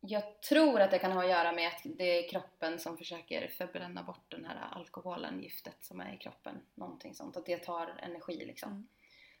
[0.00, 3.48] Jag tror att det kan ha att göra med att det är kroppen som försöker
[3.48, 6.60] förbränna bort den här alkoholen, giftet som är i kroppen.
[6.74, 8.70] Någonting sånt, att det tar energi liksom.
[8.70, 8.88] Mm.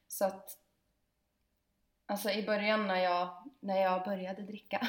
[0.08, 0.58] Så att
[2.10, 3.28] Alltså i början när jag,
[3.60, 4.78] när jag började dricka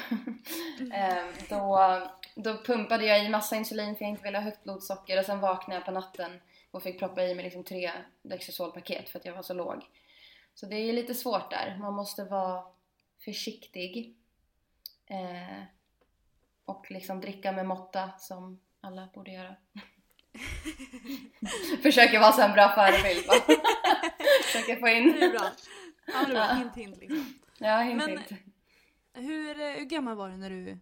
[0.94, 2.02] eh, då,
[2.34, 5.40] då pumpade jag i massa insulin för jag inte ville ha högt blodsocker och sen
[5.40, 7.90] vaknade jag på natten och fick proppa i mig liksom tre
[8.22, 9.82] Dextrosol-paket för att jag var så låg.
[10.54, 11.76] Så det är lite svårt där.
[11.80, 12.64] Man måste vara
[13.24, 14.16] försiktig
[15.06, 15.62] eh,
[16.64, 19.56] och liksom dricka med måtta som alla borde göra.
[21.82, 23.24] Försöker vara så en bra förebild
[24.44, 25.12] Försöker få in.
[25.12, 25.50] Det är bra.
[26.12, 27.34] Ja, det var hint hint liksom.
[27.58, 28.32] Ja, hint Men hint.
[29.12, 30.78] Hur, eh, hur gammal var du när du,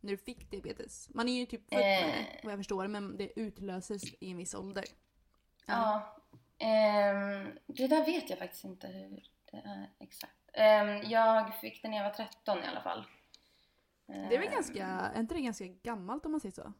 [0.00, 1.08] när du fick diabetes?
[1.14, 2.40] Man är ju typ född med det, eh.
[2.42, 4.84] vad jag förstår, men det utlöses i en viss ålder.
[5.66, 6.16] Ja.
[6.60, 10.32] Um, det där vet jag faktiskt inte hur det är exakt.
[10.58, 13.04] Um, jag fick det när jag var 13 i alla fall.
[14.06, 16.72] Det är väl ganska, är inte det ganska gammalt om man säger så?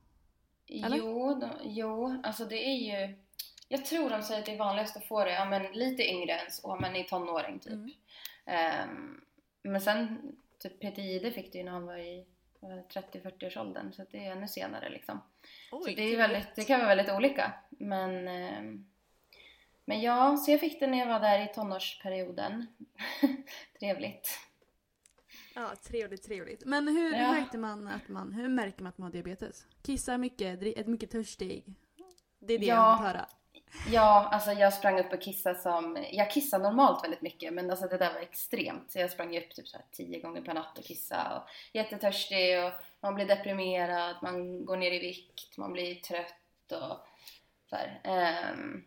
[0.69, 0.97] Eller?
[0.97, 3.26] Jo, då, jo, alltså det är ju
[3.68, 6.33] jag tror de säger att det är vanligast att få det ja, men lite yngre
[6.33, 7.72] än så, men i tonåring typ.
[7.72, 8.90] Mm.
[8.90, 9.20] Um,
[9.62, 10.18] men sen,
[10.59, 12.26] typ Peter Jihde fick det ju när han var i
[12.61, 15.20] 30-40 års åldern så det är ännu senare liksom.
[15.72, 17.52] Oj, så det, är väldigt, det kan vara väldigt olika.
[17.68, 18.90] Men, um,
[19.85, 22.66] men ja, så jag fick det när jag var där i tonårsperioden.
[23.79, 24.38] Trevligt.
[25.55, 26.64] Ja, trevligt, trevligt.
[26.64, 27.33] Men hur, ja.
[27.33, 29.66] märkte man att man, hur märker man att man har diabetes?
[29.83, 31.64] Kissar mycket, är mycket törstig?
[32.38, 32.74] Det är det ja.
[32.74, 33.26] jag vill höra.
[33.90, 36.07] Ja, alltså jag sprang upp och kissade som...
[36.12, 38.90] Jag kissar normalt väldigt mycket men alltså det där var extremt.
[38.90, 41.37] Så jag sprang upp typ så tio gånger per natt och kissade.
[41.37, 47.07] Och jättetörstig och man blir deprimerad, man går ner i vikt, man blir trött och
[47.70, 47.76] så
[48.55, 48.85] um,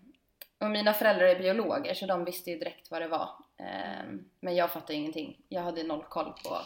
[0.59, 3.29] och mina föräldrar är biologer så de visste ju direkt vad det var.
[3.57, 5.41] Um, men jag fattade ingenting.
[5.49, 6.57] Jag hade noll koll på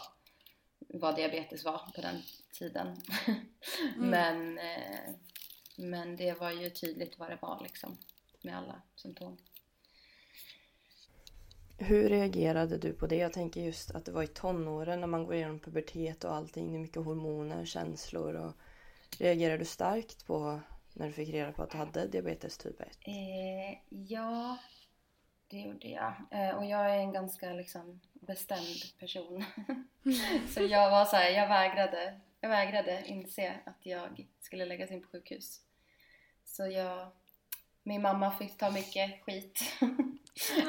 [0.78, 2.22] vad diabetes var på den
[2.58, 2.96] tiden.
[3.96, 4.10] mm.
[4.10, 5.14] Men uh,
[5.76, 7.98] men det var ju tydligt vad det var liksom
[8.42, 9.36] med alla symptom.
[11.78, 13.16] Hur reagerade du på det?
[13.16, 16.72] Jag tänker just att det var i tonåren när man går igenom pubertet och allting.
[16.72, 18.34] Det är mycket hormoner, känslor.
[18.34, 18.52] Och
[19.18, 20.60] reagerade du starkt på
[20.92, 22.88] när du fick reda på att du hade diabetes typ 1?
[23.00, 24.58] Eh, ja,
[25.48, 26.14] det gjorde jag.
[26.30, 29.44] Eh, och jag är en ganska liksom bestämd person.
[30.54, 35.02] så jag var så här, jag vägrade, jag vägrade inse att jag skulle läggas in
[35.02, 35.60] på sjukhus.
[36.56, 37.08] Så jag,
[37.82, 39.60] min mamma fick ta mycket skit.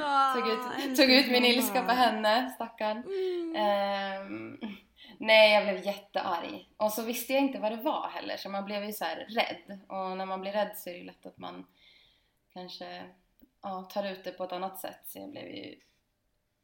[0.04, 3.04] Ah, tog ut, tog ut min ilska på henne, stackarn.
[3.04, 4.22] Mm.
[4.22, 4.78] Um,
[5.18, 6.70] nej, jag blev jättearg.
[6.78, 9.80] Och så visste jag inte vad det var heller, så man blev ju så rädd.
[9.88, 11.66] Och när man blir rädd så är det ju lätt att man
[12.54, 13.04] kanske
[13.62, 15.02] ja, tar ut det på ett annat sätt.
[15.06, 15.80] Så jag blev ju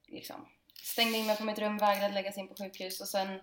[0.07, 0.47] liksom
[0.83, 3.39] stängde in mig på mitt rum, vägrade läggas in på sjukhus och sen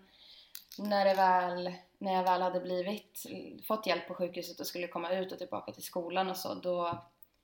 [0.79, 3.27] när, det väl, när jag väl hade blivit,
[3.67, 6.99] fått hjälp på sjukhuset och skulle komma ut och tillbaka till skolan och så, då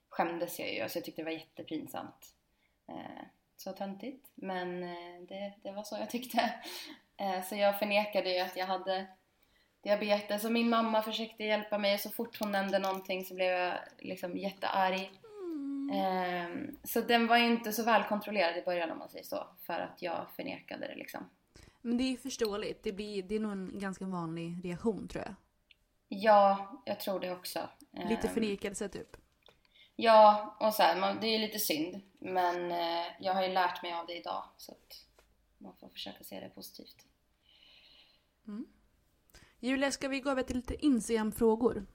[0.09, 0.81] skämdes jag ju.
[0.81, 2.33] Alltså jag tyckte det var jättepinsamt.
[2.87, 3.25] Eh,
[3.57, 6.53] så töntigt, men eh, det, det var så jag tyckte.
[7.17, 9.05] Eh, så jag förnekade ju att jag hade
[9.81, 13.51] diabetes och min mamma försökte hjälpa mig och så fort hon nämnde någonting så blev
[13.51, 15.11] jag liksom jättearg.
[15.93, 16.49] Eh,
[16.83, 19.47] så den var ju inte så väl kontrollerad i början om man säger så.
[19.61, 21.29] För att jag förnekade det liksom.
[21.85, 22.83] Men det är förståeligt.
[22.83, 25.35] Det, blir, det är nog en ganska vanlig reaktion tror jag.
[26.07, 27.69] Ja, jag tror det också.
[27.91, 29.17] Lite Ehm, förnekelse typ.
[29.95, 32.01] Ja, och så här, man, det är lite synd.
[32.19, 34.43] Men eh, jag har ju lärt mig av det idag.
[34.57, 35.05] Så att
[35.57, 37.05] man får försöka se det positivt.
[39.59, 41.85] Julia, ska vi gå över till lite Instagram-frågor?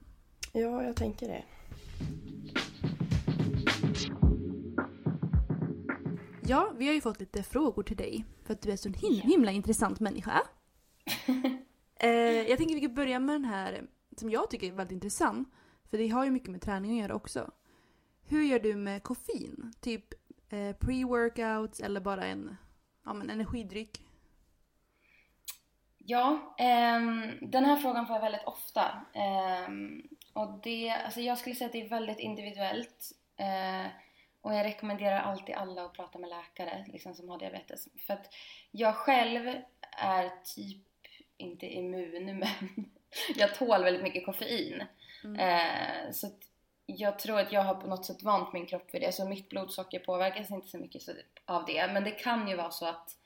[0.53, 1.43] Ja, jag tänker det.
[6.43, 8.25] Ja, vi har ju fått lite frågor till dig.
[8.43, 10.41] För att du är så en him- himla intressant människa.
[11.99, 12.09] eh,
[12.49, 15.49] jag tänker vi kan börja med den här som jag tycker är väldigt intressant.
[15.89, 17.51] För det har ju mycket med träning att göra också.
[18.23, 19.73] Hur gör du med koffein?
[19.81, 20.13] Typ
[20.49, 22.57] eh, pre-workouts eller bara en
[23.05, 24.01] ja, men energidryck?
[25.97, 29.05] Ja, ehm, den här frågan får jag väldigt ofta.
[29.13, 30.01] Ehm,
[30.33, 33.11] och det, alltså jag skulle säga att det är väldigt individuellt.
[33.37, 33.91] Eh,
[34.41, 37.87] och jag rekommenderar alltid alla att prata med läkare liksom, som har diabetes.
[38.07, 38.33] För att
[38.71, 39.55] jag själv
[39.97, 40.87] är typ
[41.37, 42.89] inte immun, men
[43.35, 44.83] jag tål väldigt mycket koffein.
[45.39, 46.27] Eh, så
[46.85, 49.11] jag tror att jag har på något sätt vant min kropp vid det.
[49.11, 51.01] Så mitt blodsocker påverkas inte så mycket
[51.45, 51.89] av det.
[51.93, 53.17] Men det kan ju vara så att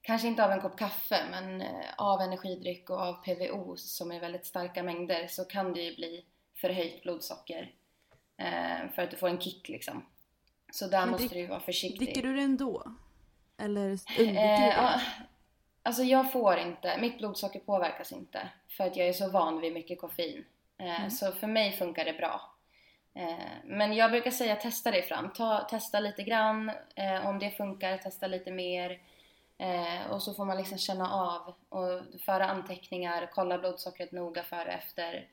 [0.00, 4.20] kanske inte av en kopp kaffe, men eh, av energidryck och av PVO som är
[4.20, 7.72] väldigt starka mängder så kan det ju bli förhöjt blodsocker.
[8.36, 10.06] Eh, för att du får en kick liksom.
[10.72, 11.98] Så där Men måste du vara försiktig.
[12.06, 12.82] Dricker du det ändå?
[13.58, 15.00] Eller undviker du Eh, det?
[15.82, 19.72] alltså jag får inte, mitt blodsocker påverkas inte för att jag är så van vid
[19.72, 20.44] mycket koffein.
[20.78, 22.40] Eh, Så för mig funkar det bra.
[23.14, 27.50] Eh, men jag brukar säga testa dig fram, Ta, testa lite grann, eh, om det
[27.50, 29.00] funkar testa lite mer.
[29.58, 34.62] Eh, och så får man liksom känna av och föra anteckningar, kolla blodsockret noga före
[34.66, 35.28] och efter.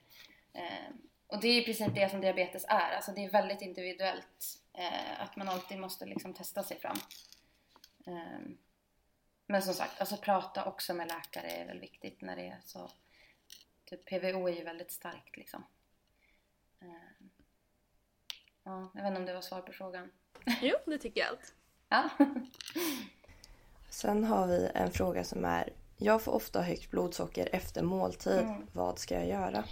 [0.54, 0.94] Eh,
[1.28, 4.60] och det är i princip det som diabetes är, alltså det är väldigt individuellt.
[4.74, 6.98] Eh, att man alltid måste liksom testa sig fram.
[8.06, 8.58] Ehm,
[9.46, 12.92] Men som sagt, alltså prata också med läkare är väl viktigt när det är så.
[13.86, 15.64] Typ PVO är ju väldigt starkt liksom.
[16.82, 17.30] Ehm,
[18.66, 20.12] Ja, jag vet inte om det var svar på frågan.
[20.62, 21.54] Jo, det tycker jag allt.
[21.90, 22.10] Ja.
[23.90, 28.40] Sen har vi en fråga som är Jag får ofta högt blodsocker efter måltid.
[28.40, 28.68] Mm.
[28.74, 29.64] Vad ska jag göra?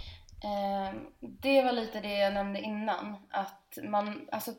[0.44, 3.16] Ehm, Det var lite det jag nämnde innan.
[3.30, 4.54] Att man, alltså,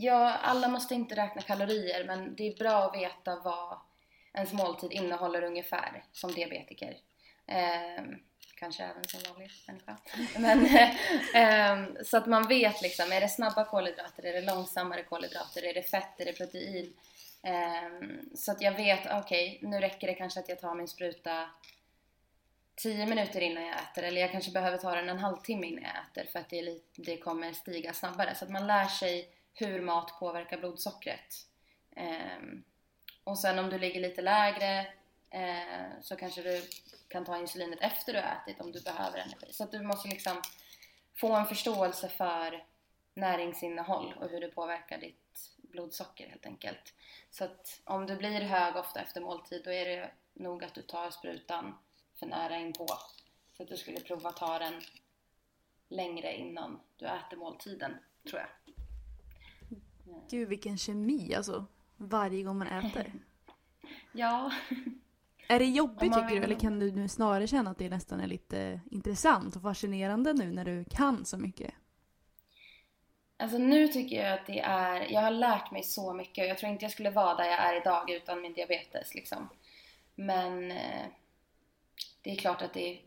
[0.00, 3.78] ja, alla måste inte räkna kalorier men det är bra att veta vad
[4.34, 6.96] ens måltid innehåller ungefär som diabetiker.
[7.46, 8.04] Eh,
[8.56, 9.96] kanske även som vanlig människa.
[10.38, 10.66] Men,
[11.34, 15.74] eh, så att man vet liksom, är det snabba kolhydrater, är det långsammare kolhydrater, är
[15.74, 16.92] det fett, är det protein?
[17.42, 21.50] Eh, så att jag vet, okej, nu räcker det kanske att jag tar min spruta
[22.76, 25.92] 10 minuter innan jag äter eller jag kanske behöver ta den en halvtimme innan jag
[25.92, 28.34] äter för att det, är lite, det kommer stiga snabbare.
[28.34, 31.46] Så att man lär sig hur mat påverkar blodsockret.
[31.96, 32.64] Ehm,
[33.24, 34.86] och sen om du ligger lite lägre
[35.30, 36.62] eh, så kanske du
[37.08, 39.52] kan ta insulinet efter du har ätit om du behöver energi.
[39.52, 40.42] Så att du måste liksom
[41.14, 42.64] få en förståelse för
[43.14, 46.94] näringsinnehåll och hur det påverkar ditt blodsocker helt enkelt.
[47.30, 50.82] Så att om du blir hög ofta efter måltid då är det nog att du
[50.82, 51.78] tar sprutan
[52.18, 52.86] för nära inpå.
[53.56, 54.82] Så att du skulle prova att ta den
[55.88, 57.96] längre innan du äter måltiden,
[58.30, 58.74] tror jag.
[60.30, 61.66] Gud vilken kemi alltså.
[61.96, 63.12] Varje gång man äter.
[64.12, 64.52] Ja,
[65.48, 66.34] Är det jobbigt tycker du?
[66.34, 70.32] vill- Eller kan du nu snarare känna att det nästan är lite intressant och fascinerande
[70.32, 71.74] nu när du kan så mycket?
[73.38, 76.58] alltså nu tycker jag att det är, jag har lärt mig så mycket och jag
[76.58, 79.48] tror inte jag skulle vara där jag är idag utan min diabetes liksom.
[80.14, 81.06] Men eh,
[82.22, 83.00] det är klart att det är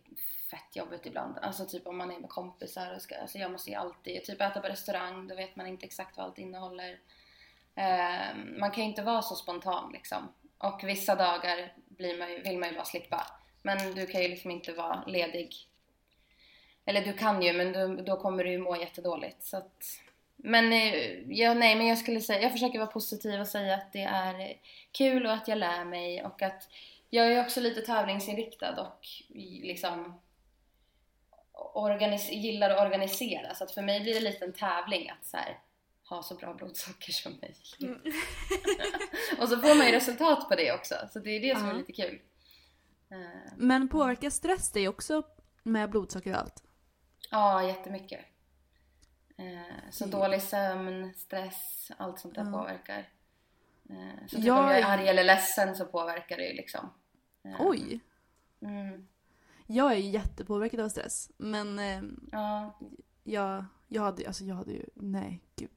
[0.50, 1.38] fett jobbigt ibland.
[1.42, 4.42] Alltså typ om man är med kompisar och ska, alltså jag måste ju alltid, typ
[4.42, 7.00] äta på restaurang, då vet man inte exakt vad allt innehåller.
[7.76, 10.34] Eh, man kan ju inte vara så spontan liksom.
[10.58, 13.28] Och vissa dagar blir man ju, vill man ju bara slippa.
[13.62, 15.56] Men du kan ju liksom inte vara ledig.
[16.86, 19.44] Eller du kan ju, men då, då kommer du ju må jättedåligt.
[19.44, 19.84] Så att,
[20.36, 23.94] men, eh, ja, nej, men jag skulle säga, jag försöker vara positiv och säga att
[23.94, 24.54] det är
[24.92, 26.70] kul och att jag lär mig och att
[27.10, 29.08] jag är också lite tävlingsinriktad och
[29.64, 30.20] liksom
[31.76, 33.56] organis- gillar att organisera.
[33.56, 35.60] Så att för mig blir det lite en tävling att så här,
[36.10, 37.78] ha så bra blodsocker som möjligt.
[39.40, 40.96] och så får man ju resultat på det också.
[41.14, 41.78] Så det är det som är Ja.
[41.78, 42.22] lite kul.
[43.12, 45.24] Eh, Men påverkar stress dig också
[45.64, 46.64] med blodsocker och allt?
[47.32, 48.20] Ja, jättemycket.
[49.38, 50.20] Eh, så Mm.
[50.20, 52.52] dålig sömn, stress, allt sånt där Ja.
[52.52, 53.10] påverkar.
[53.90, 56.54] Eh, så typ Jag om jag är är- arg eller ledsen så påverkar det ju
[56.54, 56.94] liksom.
[57.60, 58.00] Oj!
[58.62, 59.08] Mm,
[59.72, 61.32] Jag är ju jättepåverkad av stress.
[61.38, 62.02] Men eh,
[62.32, 62.80] ja.
[63.24, 64.86] jag, jag, hade, alltså jag hade ju...
[64.96, 65.70] Nej, gud.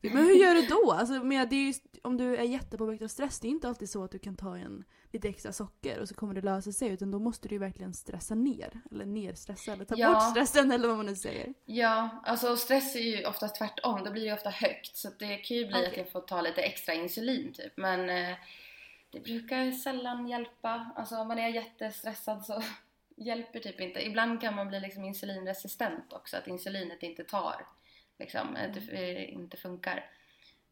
[0.00, 0.92] Men hur gör du då?
[0.92, 3.90] Alltså, men det är ju, om du är jättepåverkad av stress, det är inte alltid
[3.90, 6.88] så att du kan ta en lite extra socker och så kommer det lösa sig.
[6.88, 8.80] Utan då måste du ju verkligen stressa ner.
[8.90, 10.12] Eller nerstressa, eller ta Ja.
[10.14, 11.54] bort stressen eller vad man nu säger.
[11.64, 14.04] Ja, alltså stress är ju oftast tvärtom.
[14.04, 14.96] Då blir det ofta högt.
[14.96, 15.86] Så det kan ju bli Okej.
[15.90, 17.72] att jag får ta lite extra insulin typ.
[17.76, 18.36] Men eh,
[19.12, 20.92] det brukar sällan hjälpa.
[20.96, 22.62] Alltså om man är jättestressad så
[23.16, 24.06] hjälper typ inte.
[24.06, 26.36] Ibland kan man bli liksom insulinresistent också.
[26.36, 27.66] Att insulinet inte tar.
[28.18, 30.10] Liksom, att det eh, inte funkar.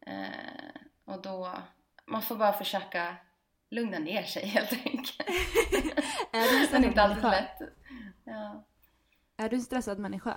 [0.06, 1.58] Eh, och då,
[2.04, 3.16] man får bara försöka
[3.70, 5.20] lugna ner sig helt enkelt.
[6.32, 7.40] Är Men stressad inte alltid människa?
[7.40, 7.72] lätt.
[8.24, 8.64] Ja.
[9.36, 10.36] Är du en stressad människa?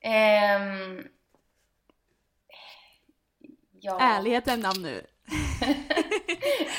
[0.00, 1.08] Ehm,
[3.80, 4.00] ja.
[4.00, 5.06] Ärlighet är namn nu.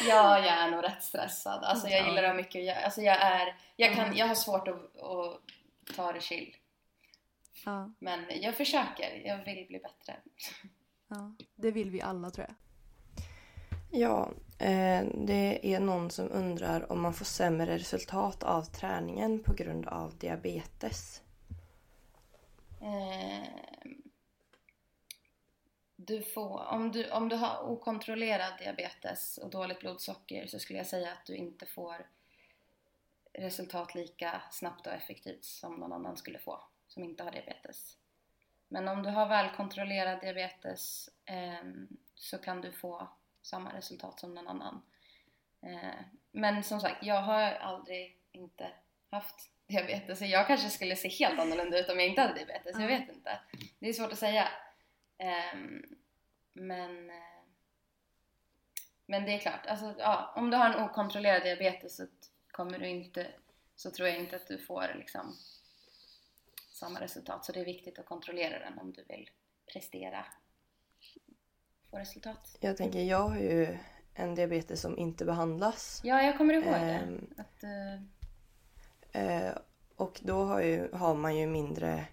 [0.07, 1.63] Ja, jag är nog rätt stressad.
[1.63, 2.07] Alltså jag Ja.
[2.09, 2.79] gillar ha mycket göra.
[2.85, 5.41] Alltså jag är, jag kan, jag har svårt att, att
[5.95, 6.55] ta det chill.
[7.65, 10.15] Ja, Men jag försöker, jag vill bli bättre.
[11.07, 11.35] ja.
[11.55, 12.55] Det vill vi alla tror jag.
[13.91, 19.53] Ja, eh, det är någon som undrar om man får sämre resultat av träningen på
[19.53, 21.21] grund av diabetes.
[22.81, 23.56] Ehm,
[26.07, 30.87] du får, om, du, om du har okontrollerad diabetes och dåligt blodsocker så skulle jag
[30.87, 32.07] säga att du inte får
[33.33, 37.97] resultat lika snabbt och effektivt som någon annan skulle få som inte har diabetes.
[38.67, 43.07] Men om du har välkontrollerad diabetes ehm, så kan du få
[43.41, 44.81] samma resultat som någon annan.
[45.61, 45.99] Eh,
[46.31, 48.71] men som sagt, jag har aldrig inte
[49.09, 50.21] haft diabetes.
[50.21, 52.79] Jag kanske skulle se helt annorlunda ut om jag inte hade diabetes.
[52.79, 53.39] Jag vet inte.
[53.79, 54.47] Det är svårt att säga.
[55.17, 55.96] Ehm,
[56.57, 57.15] men, eh,
[59.05, 62.07] men det är klart, alltså, ja, om du har en okontrollerad diabetes så
[62.51, 63.27] kommer du inte,
[63.75, 65.35] så tror jag inte att du får liksom
[66.73, 67.45] samma resultat.
[67.45, 69.29] Så det är viktigt att kontrollera den om du vill
[69.73, 70.25] prestera.
[71.91, 72.57] Få resultat.
[72.59, 73.77] Jag tänker, jag har ju
[74.13, 76.01] en diabetes som inte behandlas.
[76.03, 77.41] Ja, jag kommer ihåg Ehm, det.
[77.41, 78.01] Att, eh,
[79.17, 79.51] Eh,
[79.95, 82.05] och då har, ju, har man ju mindre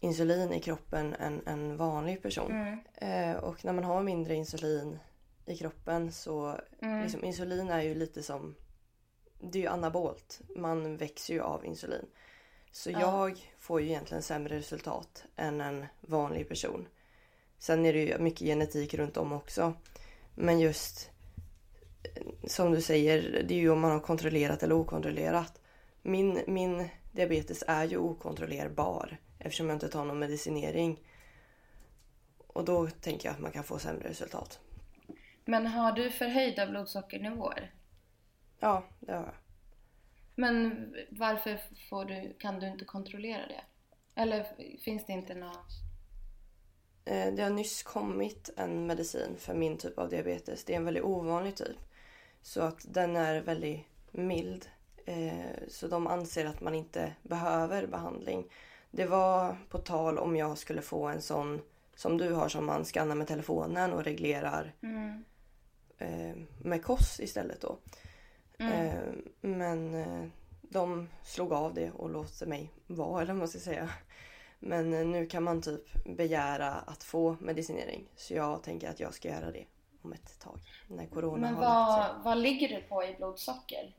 [0.00, 2.50] insulin i kroppen än en vanlig person.
[2.50, 4.98] mm, Eh, och när man har mindre insulin
[5.46, 8.54] i kroppen så mm, liksom, insulin är ju lite som
[9.40, 10.40] det är ju anabolt.
[10.56, 12.06] Man växer ju av insulin.
[12.72, 13.00] Så Ja.
[13.00, 16.88] jag får ju egentligen sämre resultat än en vanlig person.
[17.58, 19.74] Sen är det ju mycket genetik runt om också.
[20.34, 21.10] Men just
[22.02, 25.60] eh, som du säger, det är ju om man har kontrollerat eller okontrollerat.
[26.02, 31.00] Min, min diabetes är ju okontrollerbar eftersom jag inte tar någon medicinering.
[32.46, 34.60] Och då tänker jag att man kan få sämre resultat.
[35.44, 37.74] Men har du förhöjda blodsockernivåer?
[38.60, 39.34] Ja, det har jag.
[40.34, 43.60] Men varför får du, kan du inte kontrollera det?
[44.14, 44.46] Eller
[44.84, 45.66] finns det inte något...
[47.04, 50.64] Eh, Det har nyss kommit en medicin för min typ av diabetes.
[50.64, 51.76] Det är en väldigt ovanlig typ.
[52.42, 54.68] Så att den är väldigt mild.
[55.06, 58.44] Eh, Så de anser att man inte behöver behandling.
[58.90, 61.60] Det var på tal om jag skulle få en sån
[61.96, 65.24] som du har som man skannar med telefonen och reglerar Mm.
[65.98, 67.78] eh, med kost istället då.
[68.58, 68.72] Mm.
[68.72, 68.98] Eh,
[69.40, 70.24] Men eh,
[70.62, 73.88] de slog av det och låter mig vara eller vad man ska säga.
[74.58, 78.08] Men eh, nu kan man typ begära att få medicinering.
[78.16, 79.64] Så jag tänker att jag ska göra det
[80.02, 80.58] om ett tag.
[80.88, 82.12] När corona Men har sig.
[82.14, 83.94] vad, vad ligger du på i blodsocker?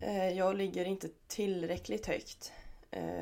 [0.00, 2.52] Eh, Jag ligger inte tillräckligt högt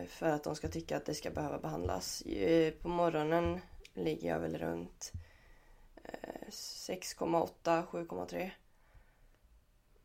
[0.08, 2.22] för att de ska tycka att det ska behöva behandlas.
[2.22, 3.60] Eh, På morgonen
[3.94, 5.12] ligger jag väl runt
[6.04, 8.50] eh, 6,8, 7,3.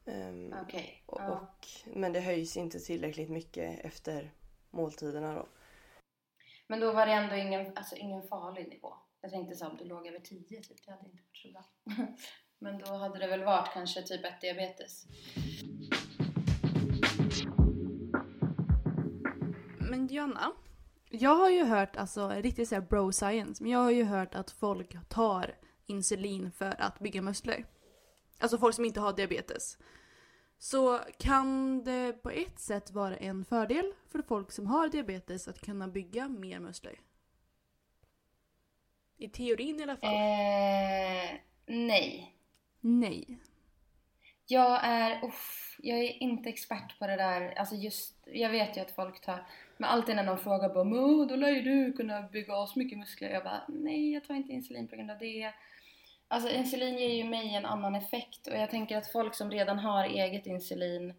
[0.05, 1.03] Ehm, Okej.
[1.05, 1.29] och, ja.
[1.29, 4.31] och, men det höjs inte tillräckligt mycket efter
[4.69, 5.47] måltiderna då.
[6.67, 8.93] Men då var det ändå ingen, alltså ingen farlig nivå.
[9.21, 11.65] Jag tänkte så om du låg över 10 typ, det hade inte varit så bra.
[12.59, 15.05] Men då hade det väl varit kanske typ 1 diabetes.
[19.89, 20.51] Men Joanna,
[21.09, 24.51] jag har ju hört, alltså riktigt såhär bro science, men jag har ju hört att
[24.51, 27.65] folk tar insulin för att bygga muskler.
[28.39, 29.77] Alltså folk som inte har diabetes.
[30.59, 35.61] Så kan det på ett sätt vara en fördel för folk som har diabetes att
[35.61, 36.99] kunna bygga mer muskler?
[39.17, 40.13] I teorin i alla fall.
[40.13, 42.35] Eh, nej.
[42.79, 43.39] Nej.
[44.47, 47.53] Jag är, uff, jag är inte expert på det där.
[47.57, 51.27] Alltså just, jag vet ju att folk tar, men alltid när någon frågar bara "Men
[51.27, 53.29] då lär ju du kunna bygga oss mycket muskler.
[53.29, 55.51] Jag bara, nej jag tar inte insulin på grund av det.
[56.27, 59.79] Alltså insulin ger ju mig en annan effekt och jag tänker att folk som redan
[59.79, 61.13] har eget insulin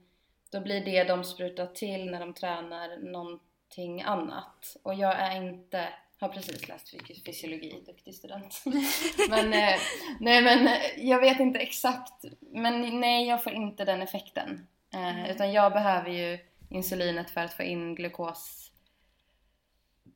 [0.50, 4.76] då blir det de sprutar till när de tränar någonting annat.
[4.82, 5.88] Och jag är inte,
[6.20, 8.62] har precis läst fy- fysiologi, duktig student.
[9.30, 9.78] men, eh,
[10.20, 14.66] nej men eh, jag vet inte exakt, men nej jag får inte den effekten.
[14.94, 16.38] Eh, utan jag behöver ju
[16.70, 18.72] insulinet för att få in glukos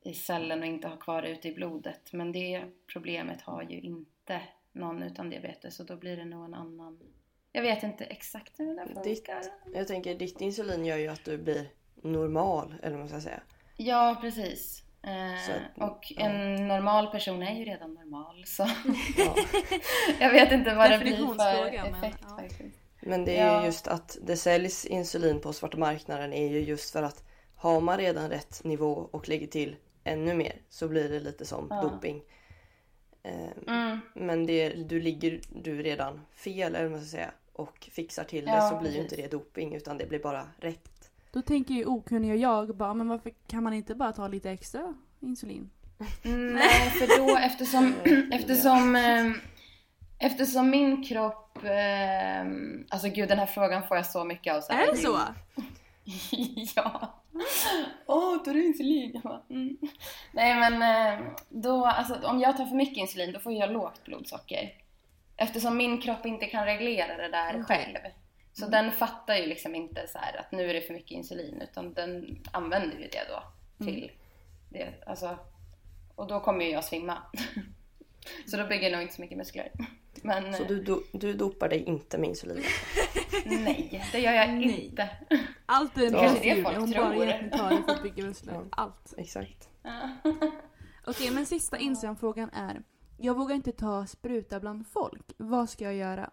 [0.05, 2.13] i cellen och inte ha kvar det ute i blodet.
[2.13, 4.41] Men det problemet har ju inte
[4.73, 6.99] någon utan diabetes och då blir det nog en annan.
[7.53, 9.43] Jag vet inte exakt hur det funkar.
[9.75, 11.71] jag tänker ditt insulin gör ju att du blir
[12.03, 13.43] normal, eller vad man ska säga.
[13.77, 14.83] Ja, precis.
[15.03, 18.69] Eh, och en normal person är ju redan normal så
[19.19, 19.37] Ja.
[20.21, 22.37] jag vet inte vad det blir för Definitionsfråga, men, effekt ja.
[22.37, 22.79] faktiskt.
[23.01, 23.65] Men det är ju Ja.
[23.67, 27.25] just att det säljs insulin på svarta marknaden är ju just för att
[27.57, 31.67] har man redan rätt nivå och lägger till ännu mer så blir det lite som
[31.71, 31.83] Ja.
[31.83, 32.23] doping.
[33.23, 33.33] Eh,
[33.67, 34.01] Mm.
[34.15, 38.45] Men det, du ligger du redan fel eller vad man ska säga och fixar till
[38.45, 40.89] det Ja, så blir ju inte det doping utan det blir bara rätt.
[41.33, 44.95] Då tänker ju okunniga jag bara, men varför kan man inte bara ta lite extra
[45.21, 45.71] insulin?
[46.23, 47.95] Nej, för då eftersom,
[48.33, 49.33] eftersom, eh,
[50.19, 52.47] eftersom min kropp, eh,
[52.89, 54.89] alltså gud den här frågan får jag så mycket av så här.
[54.89, 55.19] Är det så?
[56.77, 57.23] ja.
[58.07, 59.11] Åh, tar du insulin?
[59.15, 59.77] Jag bara, mm.
[60.33, 64.05] Nej men eh, då, alltså om jag tar för mycket insulin då får jag lågt
[64.05, 64.73] blodsocker.
[65.37, 67.99] Eftersom min kropp inte kan reglera det där själv.
[68.53, 71.63] Så den fattar ju liksom inte så här att nu är det för mycket insulin
[71.63, 73.43] utan den använder ju det då
[73.85, 74.13] till
[74.69, 74.95] det.
[75.07, 75.39] Alltså,
[76.15, 77.19] och då kommer ju jag svimma.
[78.47, 79.73] så då bygger jag nog inte så mycket muskler.
[80.23, 82.65] Men Så du, do, du dopar dig inte med insulin?
[83.45, 84.85] nej, det gör jag Nej.
[84.85, 85.09] inte.
[85.67, 86.19] Allt är en Ja.
[86.21, 87.25] Kanske det studie, folk hon bara tror.
[87.25, 88.55] egentligen tar det för att bygga muskler.
[88.55, 88.65] Ja.
[88.71, 89.15] Allt.
[89.17, 89.69] Exakt.
[91.07, 92.83] Okej, men sista Instagram-frågan är.
[93.19, 95.33] Jag vågar inte ta spruta bland folk.
[95.37, 96.31] Vad ska jag göra?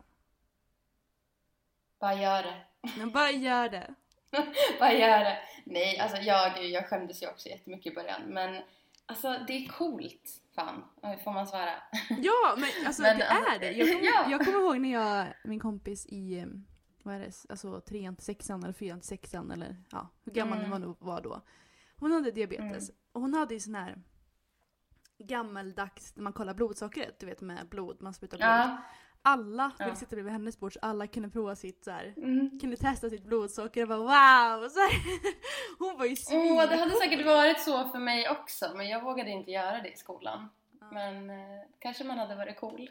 [1.99, 2.55] Bara gör det.
[2.97, 3.93] Men bara gör det.
[4.79, 5.39] Bara gör det.
[5.65, 8.21] Nej, alltså jag, jag skämdes ju också jättemycket i början.
[8.25, 8.63] Men
[9.05, 10.41] alltså det är coolt.
[10.55, 10.83] Fan,
[11.23, 11.69] får man svara?
[12.09, 13.71] Ja, men alltså Men, det alltså, är det.
[13.71, 14.25] Jag kommer, ja.
[14.31, 16.45] jag kommer ihåg när jag, min kompis i,
[17.03, 20.57] vad är det, alltså trean till sexan eller fyran till sexan eller ja, hur gammal
[20.59, 20.71] Mm.
[20.71, 21.41] hon var, då.
[21.97, 24.01] Hon hade diabetes och hon hade ju sån här
[25.17, 28.49] gammaldags, när man kollar blodsockret, du vet med blod, man sprutar blod.
[28.49, 28.77] Ja.
[29.21, 29.85] Alla Ja.
[29.85, 32.13] ville sitta bredvid hennes bord så alla kunde prova sitt så här.
[32.17, 32.59] Mm.
[32.61, 34.69] kunde testa sitt blodsocker och bara wow!
[34.69, 34.91] Så här.
[35.79, 36.51] Hon var ju svin.
[36.51, 39.89] Åh, det hade säkert varit så för mig också, men jag vågade inte göra det
[39.89, 40.49] i skolan.
[40.91, 42.89] Men eh, kanske man hade varit cool.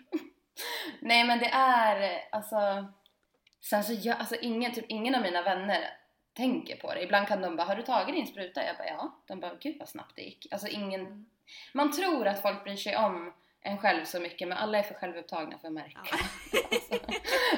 [1.01, 2.87] Nej, men det är eh, alltså...
[3.61, 5.91] Sen så jag, alltså ingen, typ ingen av mina vänner
[6.33, 7.03] tänker på det.
[7.03, 8.65] Ibland kan de bara, har du tagit din spruta?
[8.65, 9.23] Jag bara, ja.
[9.27, 10.47] De bara, gud vad snabbt det gick.
[10.51, 11.27] Alltså ingen...
[11.75, 14.95] Man tror att folk bryr sig om en själv så mycket, men alla är för
[14.95, 15.99] självupptagna för att märka.
[16.73, 16.99] Alltså.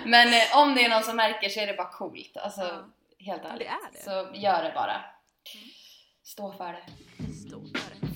[0.05, 2.37] Men eh, om det är någon som märker så är det bara coolt.
[2.37, 2.85] Alltså, Ja.
[3.19, 3.69] helt Ja, ärligt.
[3.69, 3.99] det är det.
[4.35, 5.05] Så gör det bara.
[6.23, 6.83] Stå för det.
[7.49, 8.07] Stå för det.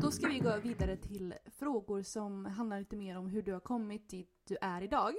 [0.00, 3.60] Då ska vi gå vidare till frågor som handlar lite mer om hur du har
[3.60, 5.14] kommit dit du är idag.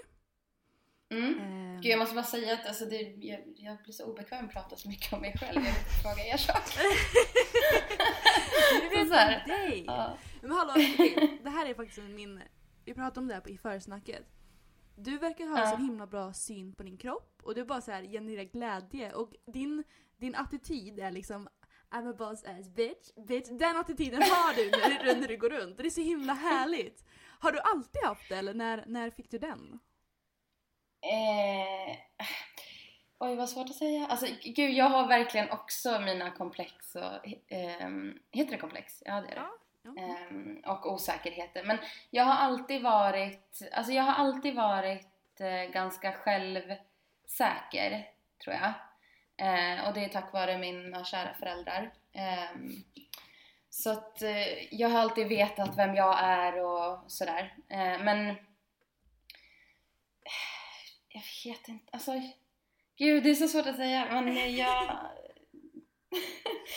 [1.12, 1.40] Mm.
[1.40, 4.52] Ehm, Gud, jag måste bara säga att alltså, det, jag, jag blir så obekväm att
[4.52, 5.54] prata så mycket om mig själv.
[5.56, 6.82] Jag vill inte fråga er saker.
[8.82, 9.84] du vet om dig!
[9.88, 10.18] Ja.
[10.42, 10.74] Men hallå,
[11.44, 12.42] det här är faktiskt min...
[12.86, 14.26] Vi pratade om det här på- i försnacket.
[14.96, 17.92] Du verkar ha en så himla bra syn på din kropp och du bara så
[17.92, 19.84] här genererar glädje och din,
[20.18, 21.48] din attityd är liksom
[21.92, 23.50] I'm a boss ass bitch, bitch.
[23.50, 27.04] Den attityden har du när, du- när du går runt det är så himla härligt.
[27.40, 29.80] Har du alltid haft det eller när, när fick du den?
[31.02, 31.96] Eh,
[33.20, 34.08] oj, vad svårt att säga.
[34.08, 37.28] Alltså, gud, jag har verkligen också mina komplex och...
[37.48, 39.04] ehm, heter det komplex?
[39.06, 39.42] Ja, det är det.
[39.82, 39.96] Ja.
[40.02, 41.64] Ehm, och osäkerheter.
[41.64, 41.78] Men
[42.10, 48.10] jag har alltid varit, alltså jag har alltid varit eh, ganska självsäker,
[48.44, 48.74] tror jag.
[49.38, 51.94] Eh, och det är tack vare mina kära föräldrar.
[52.14, 52.84] Ehm,
[53.70, 57.56] så att eh, jag har alltid vetat vem jag är och sådär.
[57.70, 58.36] Eh, men
[61.10, 62.12] jag vet inte, alltså
[62.98, 65.00] gud det är så svårt att säga men jag...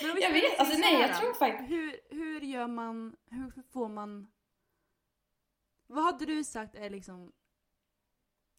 [0.03, 1.71] Men jag vet, alltså så nej jag tror faktiskt...
[1.71, 4.31] Hur, hur gör man, hur får man...
[5.87, 7.33] Vad hade du sagt är liksom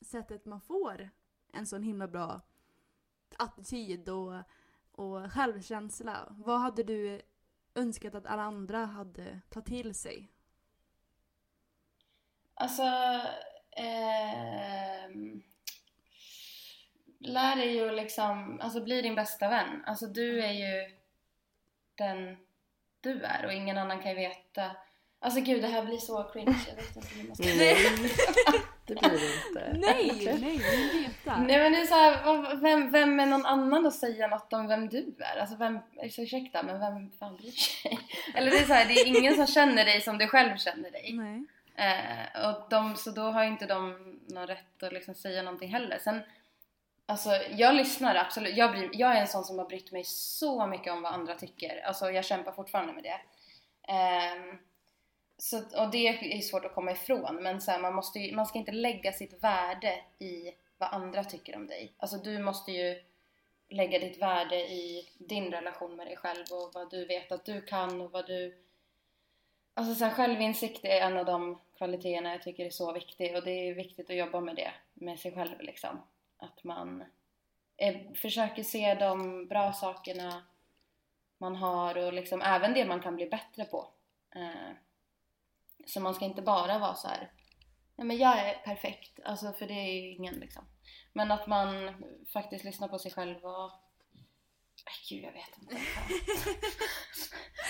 [0.02, 1.10] sättet man får
[1.54, 2.42] en sån himla bra
[3.38, 4.34] attityd och,
[4.92, 6.28] och självkänsla?
[6.30, 7.22] Vad hade du
[7.76, 10.32] önskat att alla andra hade tagit till sig?
[12.54, 12.84] Alltså...
[13.72, 15.41] ehm,
[17.22, 19.84] lär dig ju liksom, alltså bli din bästa vän.
[19.86, 20.92] Alltså du är ju
[21.96, 22.38] den
[23.02, 24.72] du är och ingen annan kan ju veta
[25.24, 26.56] Alltså gud det här blir så cringe.
[26.68, 27.78] Jag vet inte hur man ska Nej,
[28.86, 29.88] det blir det inte.
[29.88, 31.38] Nej, nej, vi vill veta.
[31.38, 34.68] Nej men det är såhär, vad- vem, vem är någon annan att säga något om
[34.68, 35.40] vem du är?
[35.42, 35.80] Alltså vem,
[36.12, 38.00] så ursäkta men vem fan bryr sig?
[38.36, 41.14] Eller det är såhär, det är ingen som känner dig som du själv känner dig.
[41.14, 41.44] Nej.
[41.76, 43.96] Eh, och de, så då har ju inte de
[44.28, 46.00] någon rätt att liksom säga någonting heller.
[46.00, 46.22] Sen,
[47.12, 50.68] alltså jag lyssnar absolut, jag, bryr, jag är en sån som har brytt mig så
[50.68, 51.82] mycket om vad andra tycker.
[51.86, 53.22] Alltså jag kämpar fortfarande med det.
[53.94, 54.60] Um,
[55.38, 58.46] så, och det är svårt att komma ifrån men så här, man, måste ju, man
[58.46, 61.94] ska inte lägga sitt värde i vad andra tycker om dig.
[61.98, 63.04] Alltså du måste ju
[63.70, 67.62] lägga ditt värde i din relation med dig själv och vad du vet att du
[67.62, 68.58] kan och vad du...
[69.74, 73.44] Alltså så här, självinsikt är en av de kvaliteterna jag tycker är så viktig och
[73.44, 76.02] det är viktigt att jobba med det, med sig själv liksom.
[76.42, 77.04] Att man
[77.78, 80.44] eh, försöker se de bra sakerna
[81.38, 83.88] man har och liksom även det man kan bli bättre på.
[84.36, 84.72] Eh,
[85.86, 87.32] så man ska inte bara vara så här.
[87.96, 90.66] Nej men jag är perfekt, alltså för det är ingen liksom.
[91.14, 91.96] Men att man
[92.34, 93.72] faktiskt lyssnar på sig själv och...
[94.86, 95.76] Ay, Gud, jag vet inte.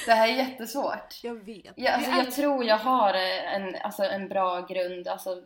[0.05, 1.19] Det här är jättesvårt.
[1.24, 1.74] Jag vet.
[1.76, 5.43] Ja, alltså, är- jag tror jag har en, alltså, en bra grund alltså,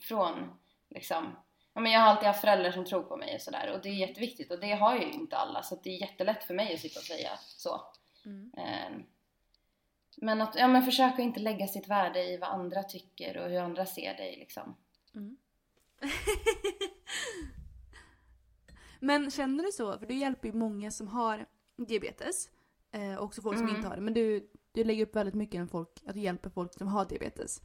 [0.00, 0.58] från
[0.88, 1.36] liksom
[1.74, 3.88] ja, men jag har alltid haft föräldrar som tror på mig och sådär och det
[3.88, 6.80] är jätteviktigt och det har ju inte alla så det är jättelätt för mig att
[6.80, 7.80] sitta och säga så.
[8.24, 8.50] Mm.
[8.56, 9.02] Ehm,
[10.16, 13.58] men att ja, men försöka inte lägga sitt värde i vad andra tycker och hur
[13.60, 14.76] andra ser dig liksom.
[19.00, 19.98] Men känner du så?
[19.98, 21.46] För du hjälper ju många som har
[21.76, 22.50] diabetes.
[22.92, 23.76] Eh, också folk som Mm.
[23.76, 24.02] inte har det.
[24.02, 27.04] Men du, du lägger upp väldigt mycket med folk, att du hjälper folk som har
[27.04, 27.62] diabetes.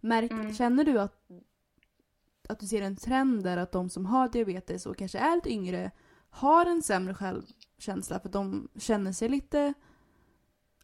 [0.00, 0.54] Märk, Mm.
[0.54, 1.28] Känner du att,
[2.48, 5.50] att du ser en trend där att de som har diabetes och kanske är lite
[5.50, 5.90] yngre
[6.30, 9.74] har en sämre självkänsla för de känner sig lite...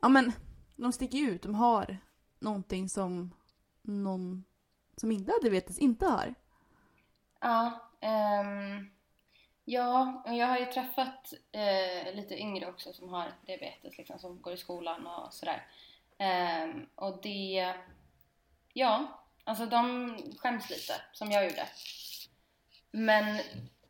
[0.00, 0.32] Ja men,
[0.76, 1.42] de sticker ut.
[1.42, 1.98] De har
[2.38, 3.34] någonting som
[3.82, 4.44] någon
[4.96, 6.34] som inte har diabetes inte har.
[7.40, 8.90] Ja, um,
[9.64, 14.42] ja, och jag har ju träffat uh, lite yngre också som har diabetes, liksom, som
[14.42, 15.66] går i skolan och sådär.
[16.18, 17.74] Um, och det,
[18.72, 21.68] ja, alltså de skäms lite, som jag gjorde.
[22.90, 23.40] Men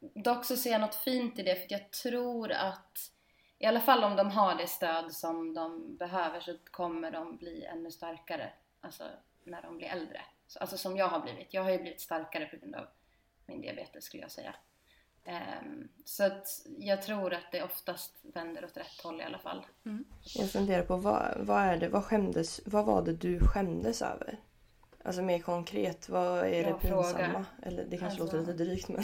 [0.00, 3.10] dock så ser jag något fint i det, för jag tror att
[3.58, 7.64] i alla fall om de har det stöd som de behöver så kommer de bli
[7.64, 9.04] ännu starkare, alltså
[9.44, 10.20] när de blir äldre.
[10.60, 11.54] Alltså som jag har blivit.
[11.54, 12.86] Jag har ju blivit starkare på grund av
[13.46, 14.54] min diabetes skulle jag säga.
[15.26, 19.66] Um, så att jag tror att det oftast vänder åt rätt håll i alla fall.
[19.84, 20.04] Mm.
[20.34, 24.38] Jag funderar på vad, vad är det, vad skämdes, vad var det du skämdes över?
[25.06, 27.02] Alltså mer konkret, vad är Bra det fråga.
[27.02, 27.44] pinsamma?
[27.62, 29.02] Eller det kanske Alltså- låter lite drygt men...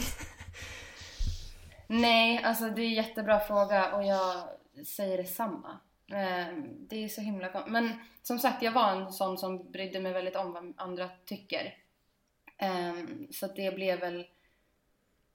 [1.87, 4.43] Nej, alltså det är en jättebra fråga och jag
[4.87, 5.79] säger detsamma.
[6.11, 7.89] Ehm, Det är så himla Men
[8.21, 11.75] som sagt, jag var en sån som brydde mig väldigt om vad andra tycker.
[12.57, 14.27] Ehm, Så det blev väl...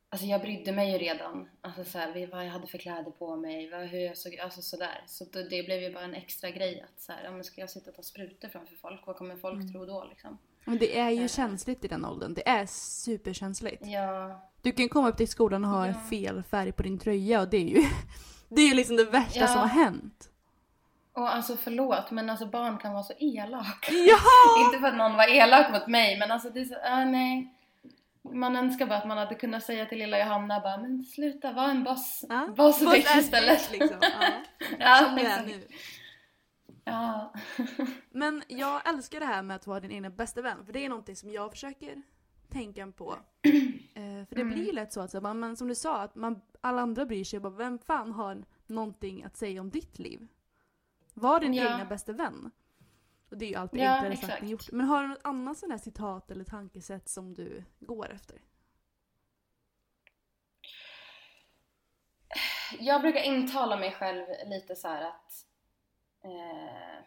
[0.09, 1.49] Alltså jag brydde mig ju redan.
[1.61, 4.63] Alltså så här, vad jag hade för kläder på mig, vad, hur jag såg Alltså
[4.63, 5.03] sådär.
[5.07, 7.71] Så det, blev ju bara en extra grej att så här, ja, men ska jag
[7.71, 9.07] sitta och ta sprutor framför folk?
[9.07, 10.39] Vad kommer folk tro då liksom?
[10.67, 11.29] Men det är ju Eh.
[11.29, 12.35] känsligt i den åldern.
[12.35, 13.83] Det är superkänsligt.
[13.87, 15.95] Ja, Du kan komma upp till skolan och ha Ja.
[16.11, 17.83] fel färg på din tröja och det är ju,
[18.49, 19.47] det är ju liksom det värsta Ja.
[19.47, 20.31] som har hänt.
[21.13, 23.93] och alltså förlåt men alltså barn kan vara så elaka.
[23.93, 24.19] Ja!
[24.67, 27.53] Inte för att någon var elak mot mig men alltså det är så, ah, nej.
[28.33, 31.69] Man önskar bara att man hade kunnat säga till lilla Johanna bara men sluta var
[31.69, 32.47] en boss, Ja.
[32.57, 33.71] boss Boss istället.
[33.73, 33.97] liksom.
[34.01, 34.09] Ja.
[34.79, 35.47] Ja, Som du är exakt.
[35.47, 35.67] nu.
[36.89, 37.33] Ja.
[38.11, 40.67] Men jag älskar det här med att vara din egna bästa vän.
[40.67, 42.03] För det är någonting som jag försöker
[42.49, 43.13] tänka på.
[43.95, 44.55] Eh, för det Mm.
[44.55, 47.25] blir lätt så att, så, man, men som du sa, att man, alla andra bryr
[47.25, 47.41] sig.
[47.41, 50.29] Bara, vem fan har någonting att säga om ditt liv?
[51.15, 51.73] Var din Ja.
[51.73, 52.51] egna bästa vän.
[53.31, 54.73] Och det är ju alltid Ja, enklare sagt än gjort.
[54.73, 58.41] Men har du något annat sån här citat eller tankesätt som du går efter?
[62.81, 65.47] Jag brukar intala mig själv lite så här att
[66.27, 67.03] eh,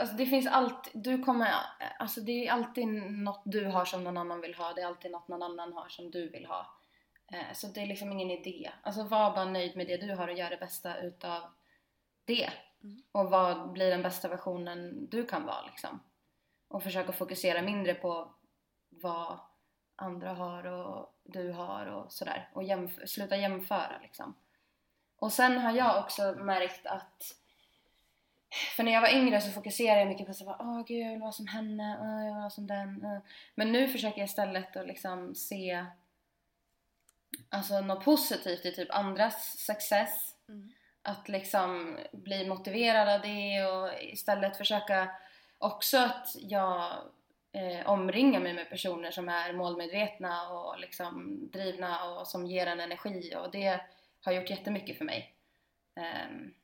[0.00, 1.52] alltså det finns alltid, du kommer,
[1.98, 5.10] alltså det är alltid något du har som någon annan vill ha, det är alltid
[5.10, 6.66] något någon annan har som du vill ha.
[7.32, 8.70] Eh, så det är liksom ingen idé.
[8.82, 11.42] Alltså var bara nöjd med det du har och gör det bästa utav
[12.24, 12.50] det.
[13.12, 16.00] Och vad blir den bästa versionen du kan vara liksom.
[16.68, 18.34] Och försöka fokusera mindre på
[18.88, 19.38] vad
[19.96, 22.50] andra har och du har och sådär.
[22.54, 24.34] Och jämf- sluta jämföra liksom.
[25.18, 27.34] Och sen har jag också märkt att
[28.76, 31.20] för när jag var yngre så fokuserade jag mycket på bara, åh gud jag vill
[31.20, 33.02] vara som henne, åh, jag vill vara som den.
[33.04, 33.18] åh."
[33.54, 35.84] Men nu försöker jag istället att liksom se
[37.48, 40.34] alltså något positivt i typ andras success.
[41.02, 45.10] att liksom bli motiverad av det och istället försöka
[45.58, 46.92] också att jag
[47.52, 52.80] eh, omringar mig med personer som är målmedvetna och liksom drivna och som ger en
[52.80, 53.80] energi och det
[54.28, 55.34] har gjort jättemycket för mig.
[56.30, 56.54] Um,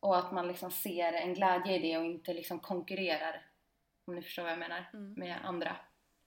[0.00, 3.46] och att man liksom ser en glädje i det och inte liksom konkurrerar,
[4.04, 5.12] om ni förstår vad jag menar, Mm.
[5.12, 5.76] med andra.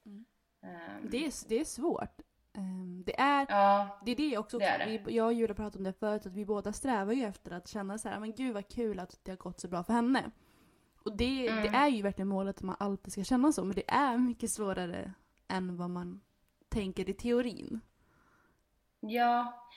[0.05, 0.25] Mm.
[0.63, 2.21] Um, Det är, det är svårt.
[2.53, 4.57] Ehm, Det är, Ja, det är det också.
[4.59, 4.97] Det är det.
[5.05, 7.67] Vi, jag och Julia pratade om det förut, att vi båda strävar ju efter att
[7.67, 10.31] känna så här, men gud vad kul att det har gått så bra för henne.
[11.03, 11.63] Och det, Mm.
[11.63, 14.49] det är ju verkligen målet att man alltid ska känna så, men det är mycket
[14.51, 15.13] svårare
[15.47, 16.21] än vad man
[16.69, 17.81] tänker i teorin.
[18.99, 19.67] ja.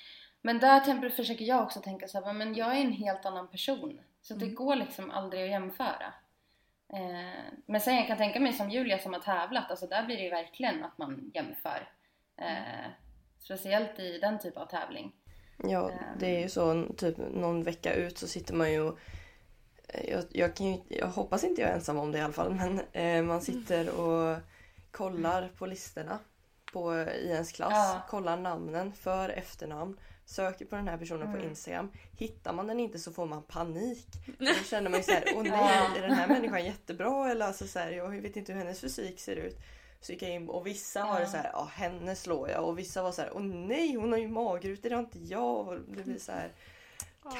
[0.46, 4.00] Men där försöker jag också tänka så här, men jag är en helt annan person.
[4.22, 4.54] Så det Mm.
[4.54, 6.12] går liksom aldrig att jämföra.
[6.92, 10.16] Eh, men sen jag kan tänka mig som Julia som har tävlat, alltså där blir
[10.16, 11.88] det ju verkligen att man jämför.
[12.36, 12.90] Eh,
[13.38, 15.12] speciellt i den typen av tävling.
[15.58, 18.98] Ja, det är ju så typ någon vecka ut så sitter man ju och
[19.88, 22.32] eh, jag, jag, kan ju, jag hoppas inte jag är ensam om det i alla
[22.32, 24.38] fall men eh, man sitter och
[24.90, 26.18] kollar på listorna
[26.72, 27.72] på, i ens klass.
[27.72, 28.02] Ja.
[28.08, 29.96] Kollar namnen, för efternamn.
[30.26, 31.48] Söker på den här personen på Mm.
[31.48, 31.90] Instagram.
[32.16, 34.06] Hittar man den inte så får man panik.
[34.38, 37.30] Då känner man ju såhär, åh nej, är den här människan jättebra?
[37.30, 39.58] Eller alltså så här, jag vet inte hur hennes fysik ser ut.
[40.00, 42.64] Så gick jag in och vissa har det så här, ja henne slår jag.
[42.64, 45.68] Och vissa var så här, åh nej hon har ju magrutor, det har inte jag.
[45.68, 46.52] Och det blir så här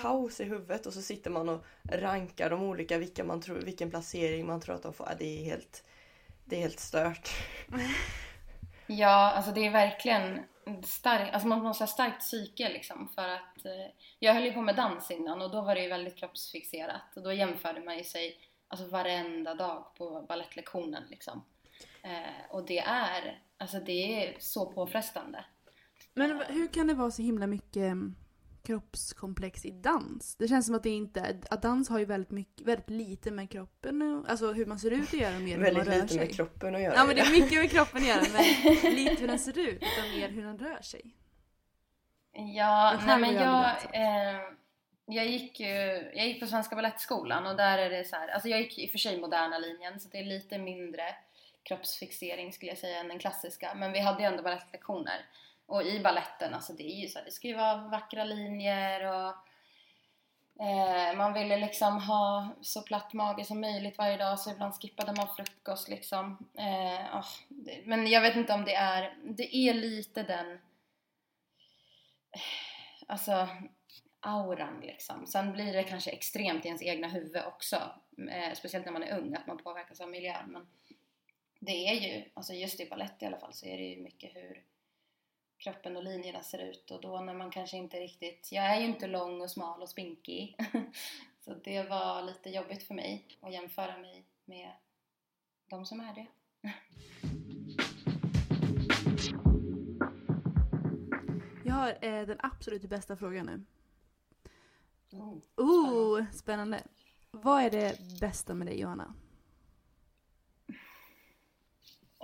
[0.02, 3.90] kaos i huvudet och så sitter man och rankar de olika, vilka man tror, vilken
[3.90, 5.06] placering man tror att de får.
[5.10, 5.84] Ja, Det är helt,
[6.44, 7.30] det är helt stört.
[8.86, 10.40] Ja, alltså det är verkligen
[10.84, 14.60] stark, alltså man måste ha starkt psyke liksom för att eh, jag höll ju på
[14.60, 18.04] med dans innan och då var det ju väldigt kroppsfixerat och då jämförde man ju
[18.04, 18.38] sig
[18.68, 21.44] alltså varenda dag på ballettlektionen liksom.
[22.02, 25.44] Eh, och det är, alltså det är så påfrestande.
[26.14, 27.96] Men hur kan det vara så himla mycket
[28.64, 30.36] kroppskomplex i dans?
[30.36, 33.50] Det känns som att det inte att dans har ju väldigt, mycket, väldigt lite med
[33.50, 35.94] kroppen och- Alltså hur man ser ut att göra mer än hur man Väldigt rör
[35.94, 36.18] lite sig.
[36.18, 36.94] med kroppen att göra.
[36.94, 39.82] Ja men det är mycket med kroppen att göra men lite hur den ser ut
[39.82, 41.14] utan mer hur den rör sig.
[42.56, 44.40] Ja, Och nej men jag eh,
[45.06, 45.66] jag gick ju,
[46.14, 48.86] jag gick på Svenska Balettskolan och där är det så här, alltså jag gick i
[48.86, 51.02] och för sig moderna linjen så det är lite mindre
[51.62, 55.26] kroppsfixering skulle jag säga än den klassiska men vi hade ju ändå balettlektioner
[55.66, 59.06] och i balletten alltså det är ju så här, det ska ju vara vackra linjer
[59.06, 59.34] och
[60.64, 65.12] eh, man ville liksom ha så platt mage som möjligt varje dag så ibland skippade
[65.12, 69.74] man frukost liksom eh, oh, det, men jag vet inte om det är, det är
[69.74, 70.58] lite den
[73.06, 73.48] alltså
[74.24, 75.26] auran liksom.
[75.26, 77.76] Sen blir det kanske extremt i ens egna huvud också.
[78.30, 80.46] Eh, speciellt när man är ung, att man påverkas av miljön.
[80.46, 80.66] Men
[81.60, 84.36] det är ju, alltså just i balett i alla fall, så är det ju mycket
[84.36, 84.62] hur
[85.64, 86.90] kroppen och linjerna ser ut.
[86.90, 89.88] Och då när man kanske inte riktigt, jag är ju inte lång och smal och
[89.88, 90.56] spinkig.
[91.40, 94.70] så det var lite jobbigt för mig att jämföra mig med
[95.70, 96.26] de som är det.
[101.64, 103.64] Jag har eh, den absolut bästa frågan nu.
[105.18, 105.38] Oh.
[105.56, 106.82] Oh, spännande.
[107.30, 109.14] Vad är det bästa med dig Johanna?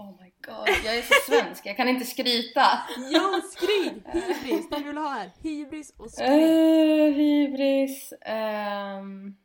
[0.00, 2.66] Oh my god, jag är så svensk, jag kan inte skryta.
[3.12, 4.04] Jo, skryt!
[4.12, 5.30] Hybris, det vill ha här.
[5.42, 6.28] Hybris och skryt.
[6.30, 8.12] Uh, hybris.
[8.20, 9.36] ehm,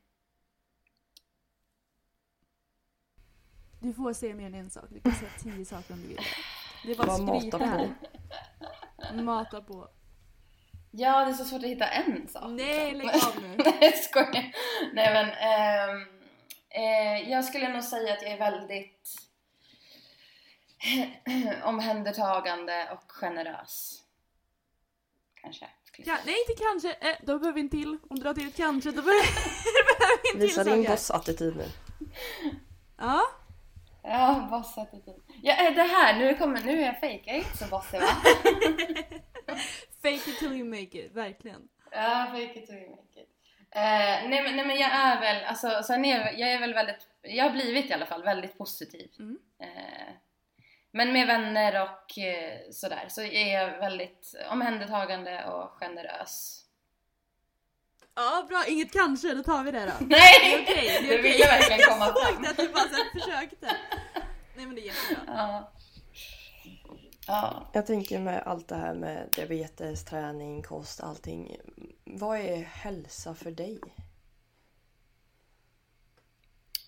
[3.80, 4.84] Du får säga mer än en sak.
[4.90, 6.20] Du kan säga tio saker om du vill.
[6.86, 7.66] Det är bara Bara att mata skryta på.
[7.66, 7.90] här.
[9.24, 9.88] Mata på.
[10.92, 12.44] ja, det är så svårt att hitta en sak.
[12.50, 13.56] Nej, lägg av nu.
[13.66, 14.52] Nej, jag skojar.
[14.94, 16.08] Nej, men ehm,
[16.70, 19.10] eh, jag skulle nog säga att jag är väldigt
[21.64, 24.02] omhändertagande och generös.
[25.42, 25.70] Kanske.
[25.98, 27.10] Ja, nej, inte kanske.
[27.10, 27.98] Eh, då behöver vi en till.
[28.10, 29.24] Om du drar till ett kanske, då behöver
[30.24, 31.66] vi en till Visa din bossattityd nu.
[32.98, 33.22] Ja.
[34.04, 35.16] Ja, bossattityd.
[35.44, 37.22] Ja, eh, det här, nu, kommer, nu är jag fake.
[37.26, 38.08] Jag är inte så bossig va?
[40.02, 41.68] Fake it till you make it, verkligen.
[41.92, 43.30] Ja, fake it till you make it.
[43.72, 46.74] Eh, nej, men, nej men jag är väl, alltså sen är jag, jag är väl
[46.74, 49.10] väldigt, jag har blivit i alla fall väldigt positiv.
[49.20, 49.38] Mm.
[49.60, 50.14] Eh,
[50.96, 56.62] men med vänner och eh, sådär så är jag väldigt omhändertagande och generös.
[58.16, 58.64] Ja, bra.
[58.68, 59.92] Inget kanske, då tar vi det då.
[60.06, 60.40] Nej!
[60.42, 61.22] Det är okej, det är Det okej.
[61.22, 62.34] vill jag verkligen komma Jag fram.
[62.36, 63.78] såg det, att du bara så här försökte.
[64.56, 65.24] Nej men det är jättebra.
[65.28, 65.72] Ja.
[67.28, 67.70] Ja.
[67.74, 71.58] Jag tänker med allt det här med diabetes, träning, kost, allting.
[72.04, 73.80] Vad är hälsa för dig?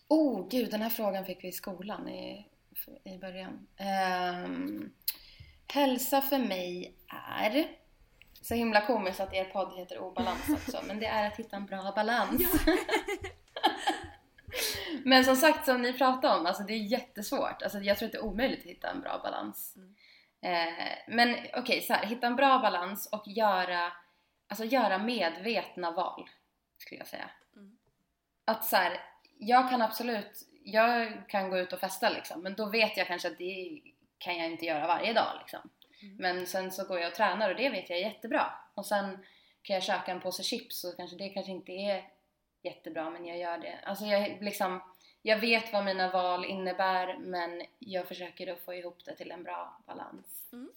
[0.08, 2.46] Oh gud, den här frågan fick vi i skolan i,
[3.04, 3.68] i början.
[3.78, 4.92] Ehm,
[5.74, 6.96] hälsa för mig
[7.34, 7.68] är
[8.42, 11.66] Så himla komiskt att er podd heter Obalans också, men det är att hitta en
[11.66, 12.66] bra balans.
[15.04, 17.62] men som sagt, som ni pratade om, alltså det är jättesvårt.
[17.62, 19.78] Alltså jag tror att det är omöjligt att hitta en bra balans.
[20.42, 23.94] Eh, men okej, okay, så här, hitta en bra balans och göra,
[24.48, 26.30] alltså göra medvetna val,
[26.78, 27.30] skulle jag säga.
[28.46, 29.02] Att så här,
[29.40, 33.28] jag kan absolut, jag kan gå ut och festa liksom, men då vet jag kanske
[33.28, 33.82] att det
[34.18, 35.70] kan jag inte göra varje dag liksom.
[36.02, 36.16] Mm.
[36.16, 38.52] Men sen så går jag och tränar och det vet jag är jättebra.
[38.74, 39.26] Och sen
[39.62, 42.10] kan jag köka en påse chips och kanske det kanske inte är
[42.64, 43.80] jättebra men jag gör det.
[43.84, 44.82] Alltså jag liksom,
[45.22, 49.44] jag vet vad mina val innebär men jag försöker då få ihop det till en
[49.44, 50.50] bra balans.
[50.54, 50.70] Mm.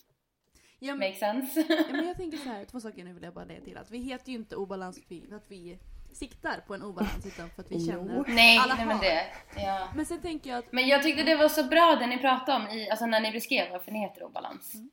[0.78, 1.64] Ja, men, Make sense?
[1.68, 3.76] ja, men jag tänker så här, två saker nu vill jag bara lägga till.
[3.76, 5.78] Att vi heter ju inte obalans för att vi
[6.12, 8.92] siktar på en obalans utan för att vi känner att nej, alla nej, har.
[8.92, 9.88] Men, det, ja.
[9.94, 10.72] men sen tänker jag att...
[10.72, 13.32] Men jag tyckte det var så bra det ni pratade om i, alltså när ni
[13.32, 14.74] beskrev varför ni heter obalans.
[14.74, 14.90] Mm.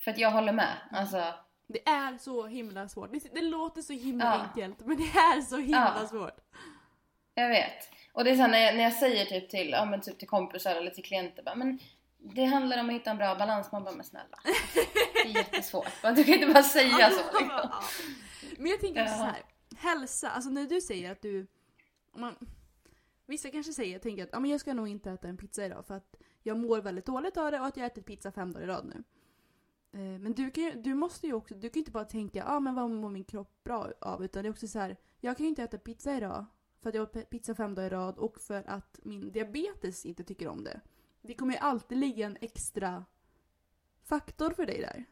[0.00, 0.74] För att jag håller med.
[0.92, 1.34] Alltså...
[1.68, 3.12] Det är så himla svårt.
[3.12, 4.42] Det, det låter så himla ja.
[4.42, 6.08] enkelt men det är så himla ja.
[6.08, 6.36] svårt.
[7.34, 7.90] Jag vet.
[8.12, 10.28] Och det är så när jag, när jag säger typ till, ja, men typ till
[10.28, 11.78] kompisar eller till klienter bara, men
[12.18, 13.72] det handlar om att hitta en bra balans.
[13.72, 14.38] Man bara, men snälla.
[15.14, 15.88] Det är jättesvårt.
[16.16, 17.40] Du kan inte bara säga så.
[17.40, 17.70] Liksom.
[18.58, 19.42] Men jag tänker också så här.
[19.76, 21.46] Hälsa, alltså när du säger att du...
[22.12, 22.34] Man,
[23.26, 25.86] vissa kanske säger, tänker att ah, men jag ska nog inte äta en pizza idag
[25.86, 28.52] för att jag mår väldigt dåligt av det och att jag har ätit pizza fem
[28.52, 29.04] dagar i rad nu.
[29.92, 32.60] Eh, men du, kan, du måste ju också, du kan ju inte bara tänka ah,
[32.60, 35.44] men vad mår min kropp bra av utan det är också så här, jag kan
[35.44, 36.46] ju inte äta pizza idag
[36.80, 40.24] för att jag har pizza fem dagar i rad och för att min diabetes inte
[40.24, 40.80] tycker om det.
[41.22, 43.04] Det kommer ju alltid ligga en extra
[44.02, 45.04] faktor för dig där.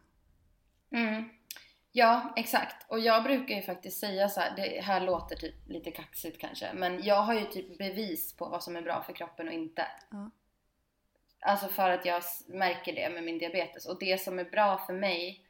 [0.91, 1.25] Mm.
[1.97, 2.87] Ja, exakt.
[2.89, 6.73] Och jag brukar ju faktiskt säga så här, det här låter typ lite kaxigt kanske,
[6.75, 9.87] men jag har ju typ bevis på vad som är bra för kroppen och inte.
[10.11, 10.31] Ja.
[11.41, 13.87] Alltså för att jag märker det med min diabetes.
[13.87, 15.47] Och det som är bra för mig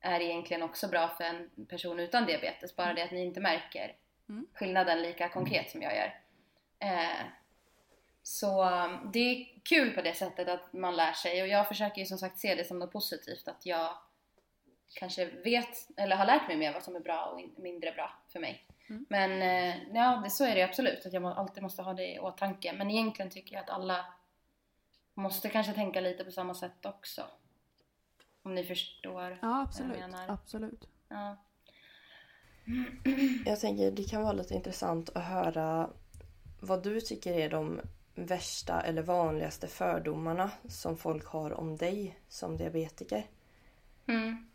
[0.00, 2.76] är egentligen också bra för en person utan diabetes.
[2.76, 3.96] Bara det att ni inte märker
[4.28, 4.46] mm.
[4.54, 6.20] skillnaden lika konkret som jag gör.
[6.78, 7.26] Eh,
[8.22, 12.00] så um, det är kul på det sättet att man lär sig och jag försöker
[12.00, 13.98] ju som sagt se det som något positivt att jag
[14.94, 18.40] kanske vet eller har lärt mig mer vad som är bra och mindre bra för
[18.40, 18.66] mig.
[18.88, 19.06] Mm.
[19.08, 22.18] Men eh, ja, det, så är det absolut att jag alltid måste ha det i
[22.18, 22.72] åtanke.
[22.72, 24.06] Men egentligen tycker jag att alla
[25.14, 27.24] måste kanske tänka lite på samma sätt också.
[28.42, 29.92] Om ni förstår ja, absolut.
[29.92, 30.28] vad jag menar.
[30.28, 30.88] Absolut.
[31.08, 31.36] Ja.
[33.46, 35.90] Jag tänker det kan vara lite intressant att höra
[36.60, 37.80] vad du tycker är de
[38.14, 43.26] värsta eller vanligaste fördomarna som folk har om dig som diabetiker.
[44.06, 44.46] Mm.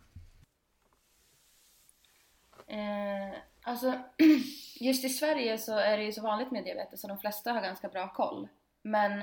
[2.72, 3.94] Eh, alltså,
[4.80, 7.62] just i Sverige så är det ju så vanligt med diabetes så de flesta har
[7.62, 8.48] ganska bra koll.
[8.82, 9.22] Men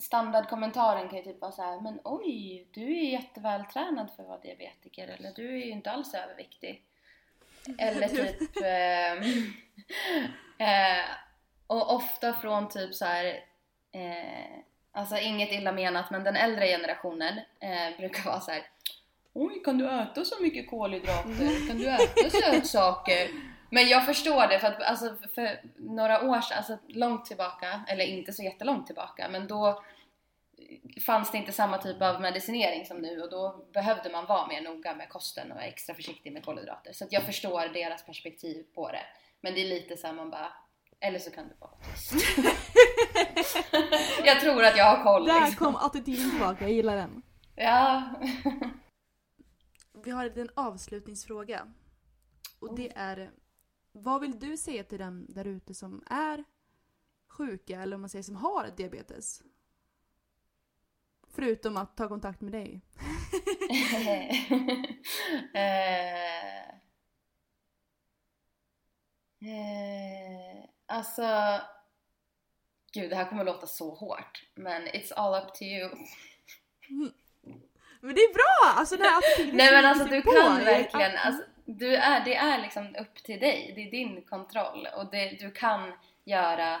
[0.00, 4.40] standardkommentaren kan ju typ vara så här, men oj, du är jättevältränad för att vara
[4.40, 6.84] diabetiker eller du är ju inte alls överviktig.
[7.78, 8.56] Eller typ...
[8.62, 9.12] Eh,
[10.68, 11.04] eh,
[11.66, 13.24] och ofta från typ så här,
[13.92, 14.58] eh,
[14.92, 18.62] alltså inget illa menat men den äldre generationen eh, brukar vara så här,
[19.38, 21.68] Oj, kan du äta så mycket kolhydrater?
[21.68, 23.30] Kan du äta sötsaker?
[23.70, 28.04] Men jag förstår det för att alltså, för några år sedan, alltså långt tillbaka, eller
[28.04, 29.82] inte så jättelångt tillbaka, men då
[31.06, 34.60] fanns det inte samma typ av medicinering som nu och då behövde man vara mer
[34.60, 36.92] noga med kosten och extra försiktig med kolhydrater.
[36.92, 39.06] Så jag förstår deras perspektiv på det.
[39.40, 40.52] Men det är lite såhär man bara,
[41.00, 41.70] eller så kan du vara
[44.24, 45.26] jag tror att jag har koll.
[45.26, 45.66] Där liksom.
[45.66, 47.22] kom attityden tillbaka, jag gillar den.
[47.56, 48.02] Ja.
[50.06, 51.72] Vi har en avslutningsfråga.
[52.58, 53.30] Och det är
[53.92, 56.44] vad vill du säga till dem där ute som är
[57.28, 59.42] sjuka eller om man säger som har diabetes?
[61.28, 62.80] Förutom att ta kontakt med dig.
[65.54, 66.68] eh,
[69.50, 71.60] eh, alltså...
[72.92, 74.48] Gud, det här kommer att låta så hårt.
[74.54, 75.90] Men it's all up to you.
[78.06, 78.80] Men det är bra!
[78.80, 82.96] Alltså den här Nej men alltså du kan verkligen, alltså, du är, det är liksom
[83.00, 83.72] upp till dig.
[83.74, 85.92] Det är din kontroll och det, du kan
[86.24, 86.80] göra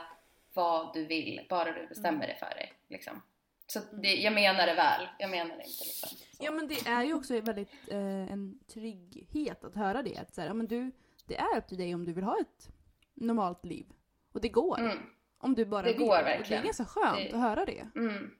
[0.54, 2.26] vad du vill bara du bestämmer mm.
[2.26, 2.94] dig för det.
[2.94, 3.22] Liksom.
[3.66, 5.08] Så det, jag menar det väl.
[5.18, 6.08] Jag menar det inte liksom.
[6.08, 6.44] Så.
[6.44, 10.16] Ja men det är ju också väldigt eh, en trygghet att höra det.
[10.16, 10.92] Att så här, ja, men du,
[11.26, 12.68] det är upp till dig om du vill ha ett
[13.14, 13.86] normalt liv.
[14.32, 14.80] Och det går.
[14.80, 14.98] Mm.
[15.38, 16.06] Om du bara det vill.
[16.06, 16.40] Går verkligen.
[16.40, 17.32] Och det är ganska skönt det...
[17.32, 17.88] att höra det.
[17.96, 18.30] Mm.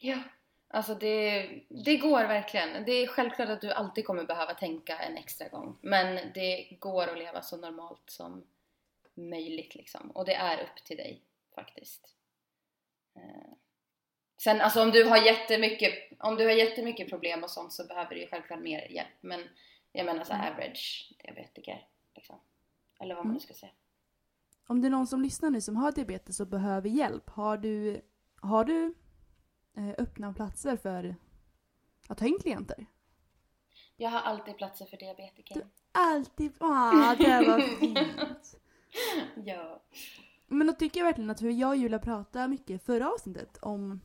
[0.00, 0.18] Ja.
[0.72, 2.84] Alltså det, det går verkligen.
[2.84, 5.78] Det är självklart att du alltid kommer behöva tänka en extra gång.
[5.80, 8.44] Men det går att leva så normalt som
[9.14, 10.10] möjligt liksom.
[10.10, 11.22] Och det är upp till dig
[11.54, 12.16] faktiskt.
[13.16, 13.52] Eh.
[14.36, 18.14] Sen alltså om du har jättemycket, om du har jättemycket problem och sånt så behöver
[18.14, 19.08] du ju självklart mer hjälp.
[19.20, 19.48] Men
[19.92, 20.52] jag menar så Mm.
[20.52, 21.86] average diabetiker.
[22.14, 22.40] Liksom.
[23.00, 23.72] Eller vad man nu ska säga.
[24.66, 28.00] Om det är någon som lyssnar nu som har diabetes och behöver hjälp, har du,
[28.40, 28.94] har du
[29.98, 31.16] öppna platser för
[32.08, 32.86] att ta in klienter?
[33.96, 35.66] Jag har alltid platser för diabetiker.
[35.92, 36.52] Alltid.
[36.60, 38.56] Ah, det var fint.
[39.34, 39.82] Ja.
[40.46, 44.00] Men då tycker jag verkligen att hur jag och Julia pratade mycket förra avsnittet om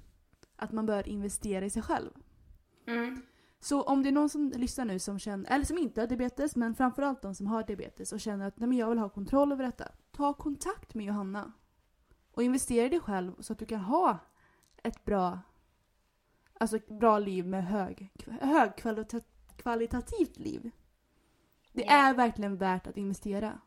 [0.56, 2.10] att man bör investera i sig själv.
[2.88, 3.22] Mm.
[3.60, 6.56] Så om det är någon som lyssnar nu som känner, eller som inte har diabetes,
[6.56, 9.52] men framförallt de som har diabetes och känner att Nej, men jag vill ha kontroll
[9.52, 9.88] över detta.
[10.12, 11.52] Ta kontakt med Johanna.
[12.32, 14.18] Och investera i dig själv så att du kan ha
[14.84, 15.40] ett bra,
[16.60, 18.10] alltså ett bra liv med hög,
[18.42, 20.72] högkvalitativt liv.
[21.72, 21.92] Det Ja.
[21.92, 23.60] är verkligen värt att investera.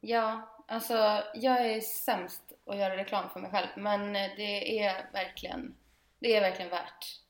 [0.00, 0.94] Ja, alltså
[1.34, 5.76] jag är sämst att göra reklam för mig själv men det är verkligen,
[6.18, 7.20] det är verkligen värt.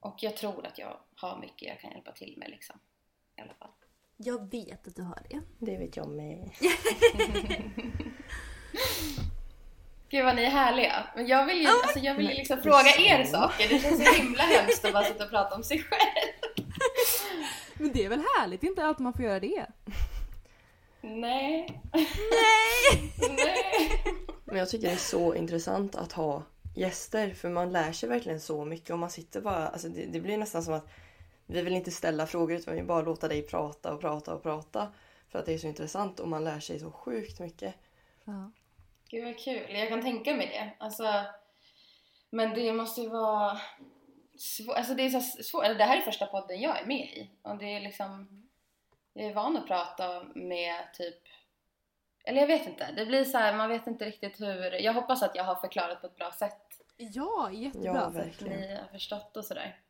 [0.00, 2.78] Och jag tror att jag har mycket jag kan hjälpa till med liksom.
[3.36, 3.70] I alla fall.
[4.16, 5.40] Jag vet att du har det.
[5.58, 6.50] Det vet jag med.
[10.10, 11.06] Gud vad ni är härliga.
[11.14, 13.00] Men jag vill ju, alltså, jag vill ju liksom det fråga så.
[13.00, 13.68] er saker.
[13.68, 16.32] Det känns så himla hemskt att bara sitta och prata om sig själv.
[17.74, 19.66] Men det är väl härligt, inte alltid man får göra det.
[21.00, 21.80] Nej.
[21.92, 23.12] Nej!
[23.20, 24.04] Nej!
[24.44, 26.42] Men jag tycker det är så intressant att ha
[26.76, 30.20] gäster för man lär sig verkligen så mycket och man sitter bara, alltså det, det
[30.20, 30.88] blir nästan som att
[31.46, 34.42] vi vill inte ställa frågor utan vi vill bara låta dig prata och prata och
[34.42, 34.92] prata.
[35.28, 37.74] För att det är så intressant och man lär sig så sjukt mycket.
[38.24, 38.50] Ja.
[39.10, 40.84] Gud vad kul, jag kan tänka mig det.
[40.84, 41.24] Alltså,
[42.30, 43.60] men det måste ju vara
[44.38, 44.76] svårt.
[44.76, 45.64] Alltså det är så svårt.
[45.64, 47.30] Det här är första podden jag är med i.
[47.42, 48.42] Och det är liksom,
[49.12, 51.22] jag är van att prata med typ,
[52.24, 52.92] eller jag vet inte.
[52.96, 54.72] Det blir så här, man vet inte riktigt hur.
[54.72, 56.66] Jag hoppas att jag har förklarat på ett bra sätt.
[56.96, 57.94] Ja, jättebra.
[57.94, 58.60] Ja, verkligen.
[58.60, 59.80] Ni har förstått och sådär.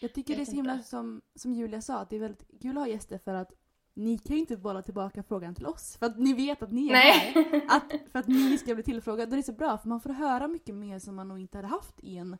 [0.00, 2.62] Jag tycker Vet det är så himla som, som Julia sa, att det är väldigt
[2.62, 3.52] kul att ha gäster för att
[4.00, 5.96] ni kan ju inte bolla tillbaka frågan till oss.
[5.98, 7.32] För att ni vet att ni är Nej.
[7.34, 7.62] här.
[7.68, 9.36] Att, för att ni ska bli tillfrågade.
[9.36, 11.68] Det är så bra för man får höra mycket mer som man nog inte hade
[11.68, 12.38] haft i en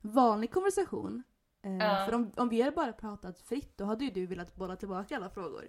[0.00, 1.22] vanlig konversation.
[1.62, 2.06] Ja.
[2.06, 5.16] För om, om vi hade bara pratat fritt då hade ju du velat bolla tillbaka
[5.16, 5.64] alla frågor.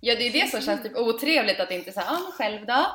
[0.00, 2.86] Ja det är det som känns typ otrevligt att inte säga ah men själv då?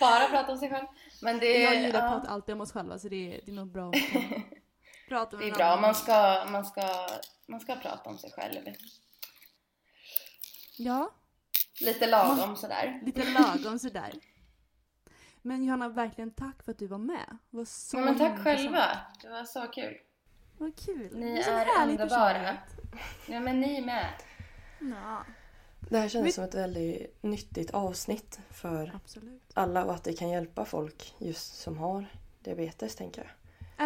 [0.00, 0.86] Bara prata om sig själv.
[1.22, 3.54] Men det Jag Julia ja, pratar alltid om oss själva så det är, det är
[3.54, 4.20] nog bra kan
[5.08, 5.80] prata med det är bra.
[5.80, 7.06] Man ska, man, ska,
[7.46, 8.58] man ska prata om sig själv.
[10.84, 11.10] Ja,
[11.80, 13.00] Lite lagom sådär.
[13.06, 14.12] lite lagom sådär.
[15.42, 17.38] Men Johanna, verkligen tack för att du var med.
[17.50, 18.84] Det var så Ja, men tack själva.
[19.22, 19.98] Det var så kul.
[20.58, 21.10] Vad kul.
[21.16, 22.56] Ni Det är härlig underbara.
[23.26, 24.08] Ja men ni med.
[24.80, 25.24] Ja,
[25.90, 29.42] Det här känns som ett väldigt nyttigt avsnitt för absolut.
[29.54, 32.06] alla och att det kan hjälpa folk just som har
[32.40, 33.30] diabetes tänker jag.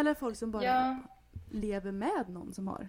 [0.00, 0.96] Eller folk som bara Ja,
[1.50, 2.88] lever med någon som har.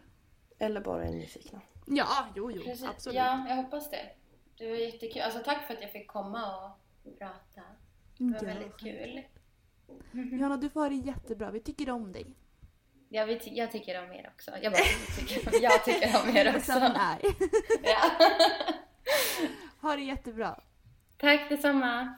[0.60, 1.62] Eller bara är nyfikna.
[1.90, 2.86] Ja, jo, jo, precis.
[2.88, 3.16] absolut.
[3.16, 4.10] Ja, jag hoppas det.
[4.58, 5.22] Det var jättekul.
[5.22, 7.62] Alltså tack för att jag fick komma och prata.
[8.18, 9.24] Det var Ja, väldigt kul.
[10.40, 11.52] Johanna, du får ha det jättebra.
[11.52, 12.36] Vi tycker om dig.
[13.10, 14.52] Jag, vill, jag tycker om er också.
[14.62, 14.82] Jag, bara,
[15.18, 16.72] tycker, jag tycker om er också.
[16.72, 17.20] Är.
[17.84, 18.12] Ja.
[19.82, 20.60] Ha det jättebra.
[21.18, 22.14] Tack detsamma.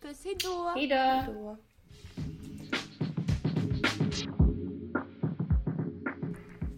[0.00, 0.68] Puss, hejdå!
[0.68, 1.32] Hejdå.
[1.32, 1.56] Då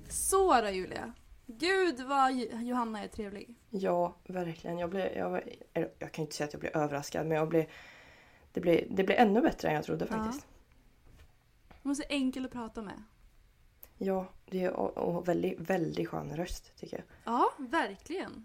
[0.09, 1.13] Så då Julia.
[1.61, 2.33] Gud vad
[2.63, 3.55] Johanna är trevlig.
[3.71, 4.79] Ja, verkligen.
[4.79, 5.43] Jag, blev, jag,
[5.99, 7.67] jag kan inte säga att jag blev överraskad men jag blev,
[8.53, 10.17] det, blev, det blev ännu bättre än jag trodde Ja.
[10.17, 10.47] faktiskt.
[11.83, 13.03] Hon är så enkel att prata med.
[13.99, 17.05] Ja, det är och, och väldigt, väldigt skön röst tycker jag.
[17.35, 18.45] Ja, verkligen.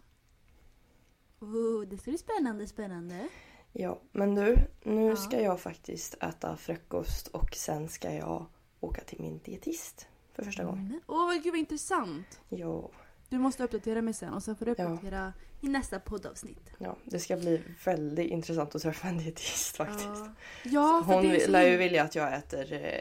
[1.39, 3.27] Oh, det ska bli spännande, spännande.
[3.71, 5.15] Ja, men du, nu Ja.
[5.15, 8.45] ska jag faktiskt äta frukost och sen ska jag
[8.79, 10.85] åka till min dietist för första gången.
[10.85, 10.99] Mm.
[11.07, 12.39] Åh, vad gud vad intressant.
[12.49, 12.89] Ja,
[13.29, 16.69] Du måste uppdatera mig sen och sen får du uppdatera i nästa poddavsnitt.
[16.77, 20.07] ja, det ska bli väldigt intressant att träffa en dietist faktiskt.
[20.07, 22.99] Ja, ja Hon det lär ju vilja att jag äter eh,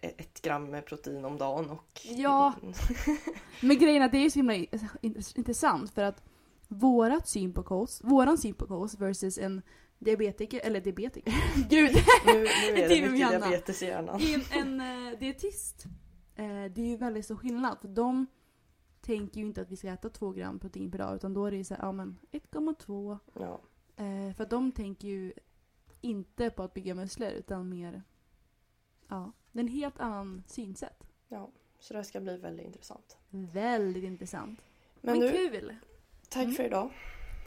[0.00, 2.00] ett gram protein om dagen och...
[2.04, 2.52] Ja.
[3.60, 6.22] Men grejen är att det är så himla int- intressant för att
[6.68, 9.62] vårat syn på kost, våran syn på kost versus en
[9.98, 11.34] diabetiker, eller diabetiker,
[11.70, 11.96] gud!
[12.26, 12.46] Nu, nu
[12.82, 14.20] är Det mycket diabetes i hjärnan.
[14.20, 14.80] en, en
[15.12, 15.84] uh, dietist.
[16.36, 18.26] Eh, det är ju väldigt stor skillnad för de
[19.02, 21.50] tänker ju inte att vi ska äta 2 gram protein per dag utan då är
[21.50, 23.18] det ju såhär, ja men 1,2.
[23.34, 23.60] Ja,
[23.96, 25.32] Eh, för att de tänker ju
[26.00, 28.02] inte på att bygga muskler utan mer,
[29.08, 31.04] ja, det är en helt annan synsätt.
[31.28, 33.16] ja, så det ska bli väldigt intressant.
[33.30, 34.60] Väldigt intressant.
[35.00, 35.76] Men, Men, du, kul!
[36.28, 36.54] tack Mm.
[36.54, 36.90] för idag.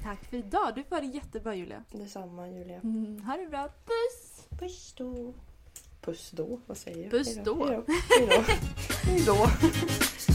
[0.01, 0.76] Tack för idag.
[0.76, 1.84] Du får ha det jättebra Julia.
[1.91, 2.80] Detsamma Julia.
[2.80, 3.68] Mm, ha det bra.
[3.86, 4.47] Puss!
[4.60, 5.34] Puss då.
[6.01, 7.12] Puss då, vad säger jag?
[7.12, 7.66] Puss då.
[7.66, 7.93] Hej då.
[8.18, 8.43] Hej då.
[9.06, 10.35] Hej då.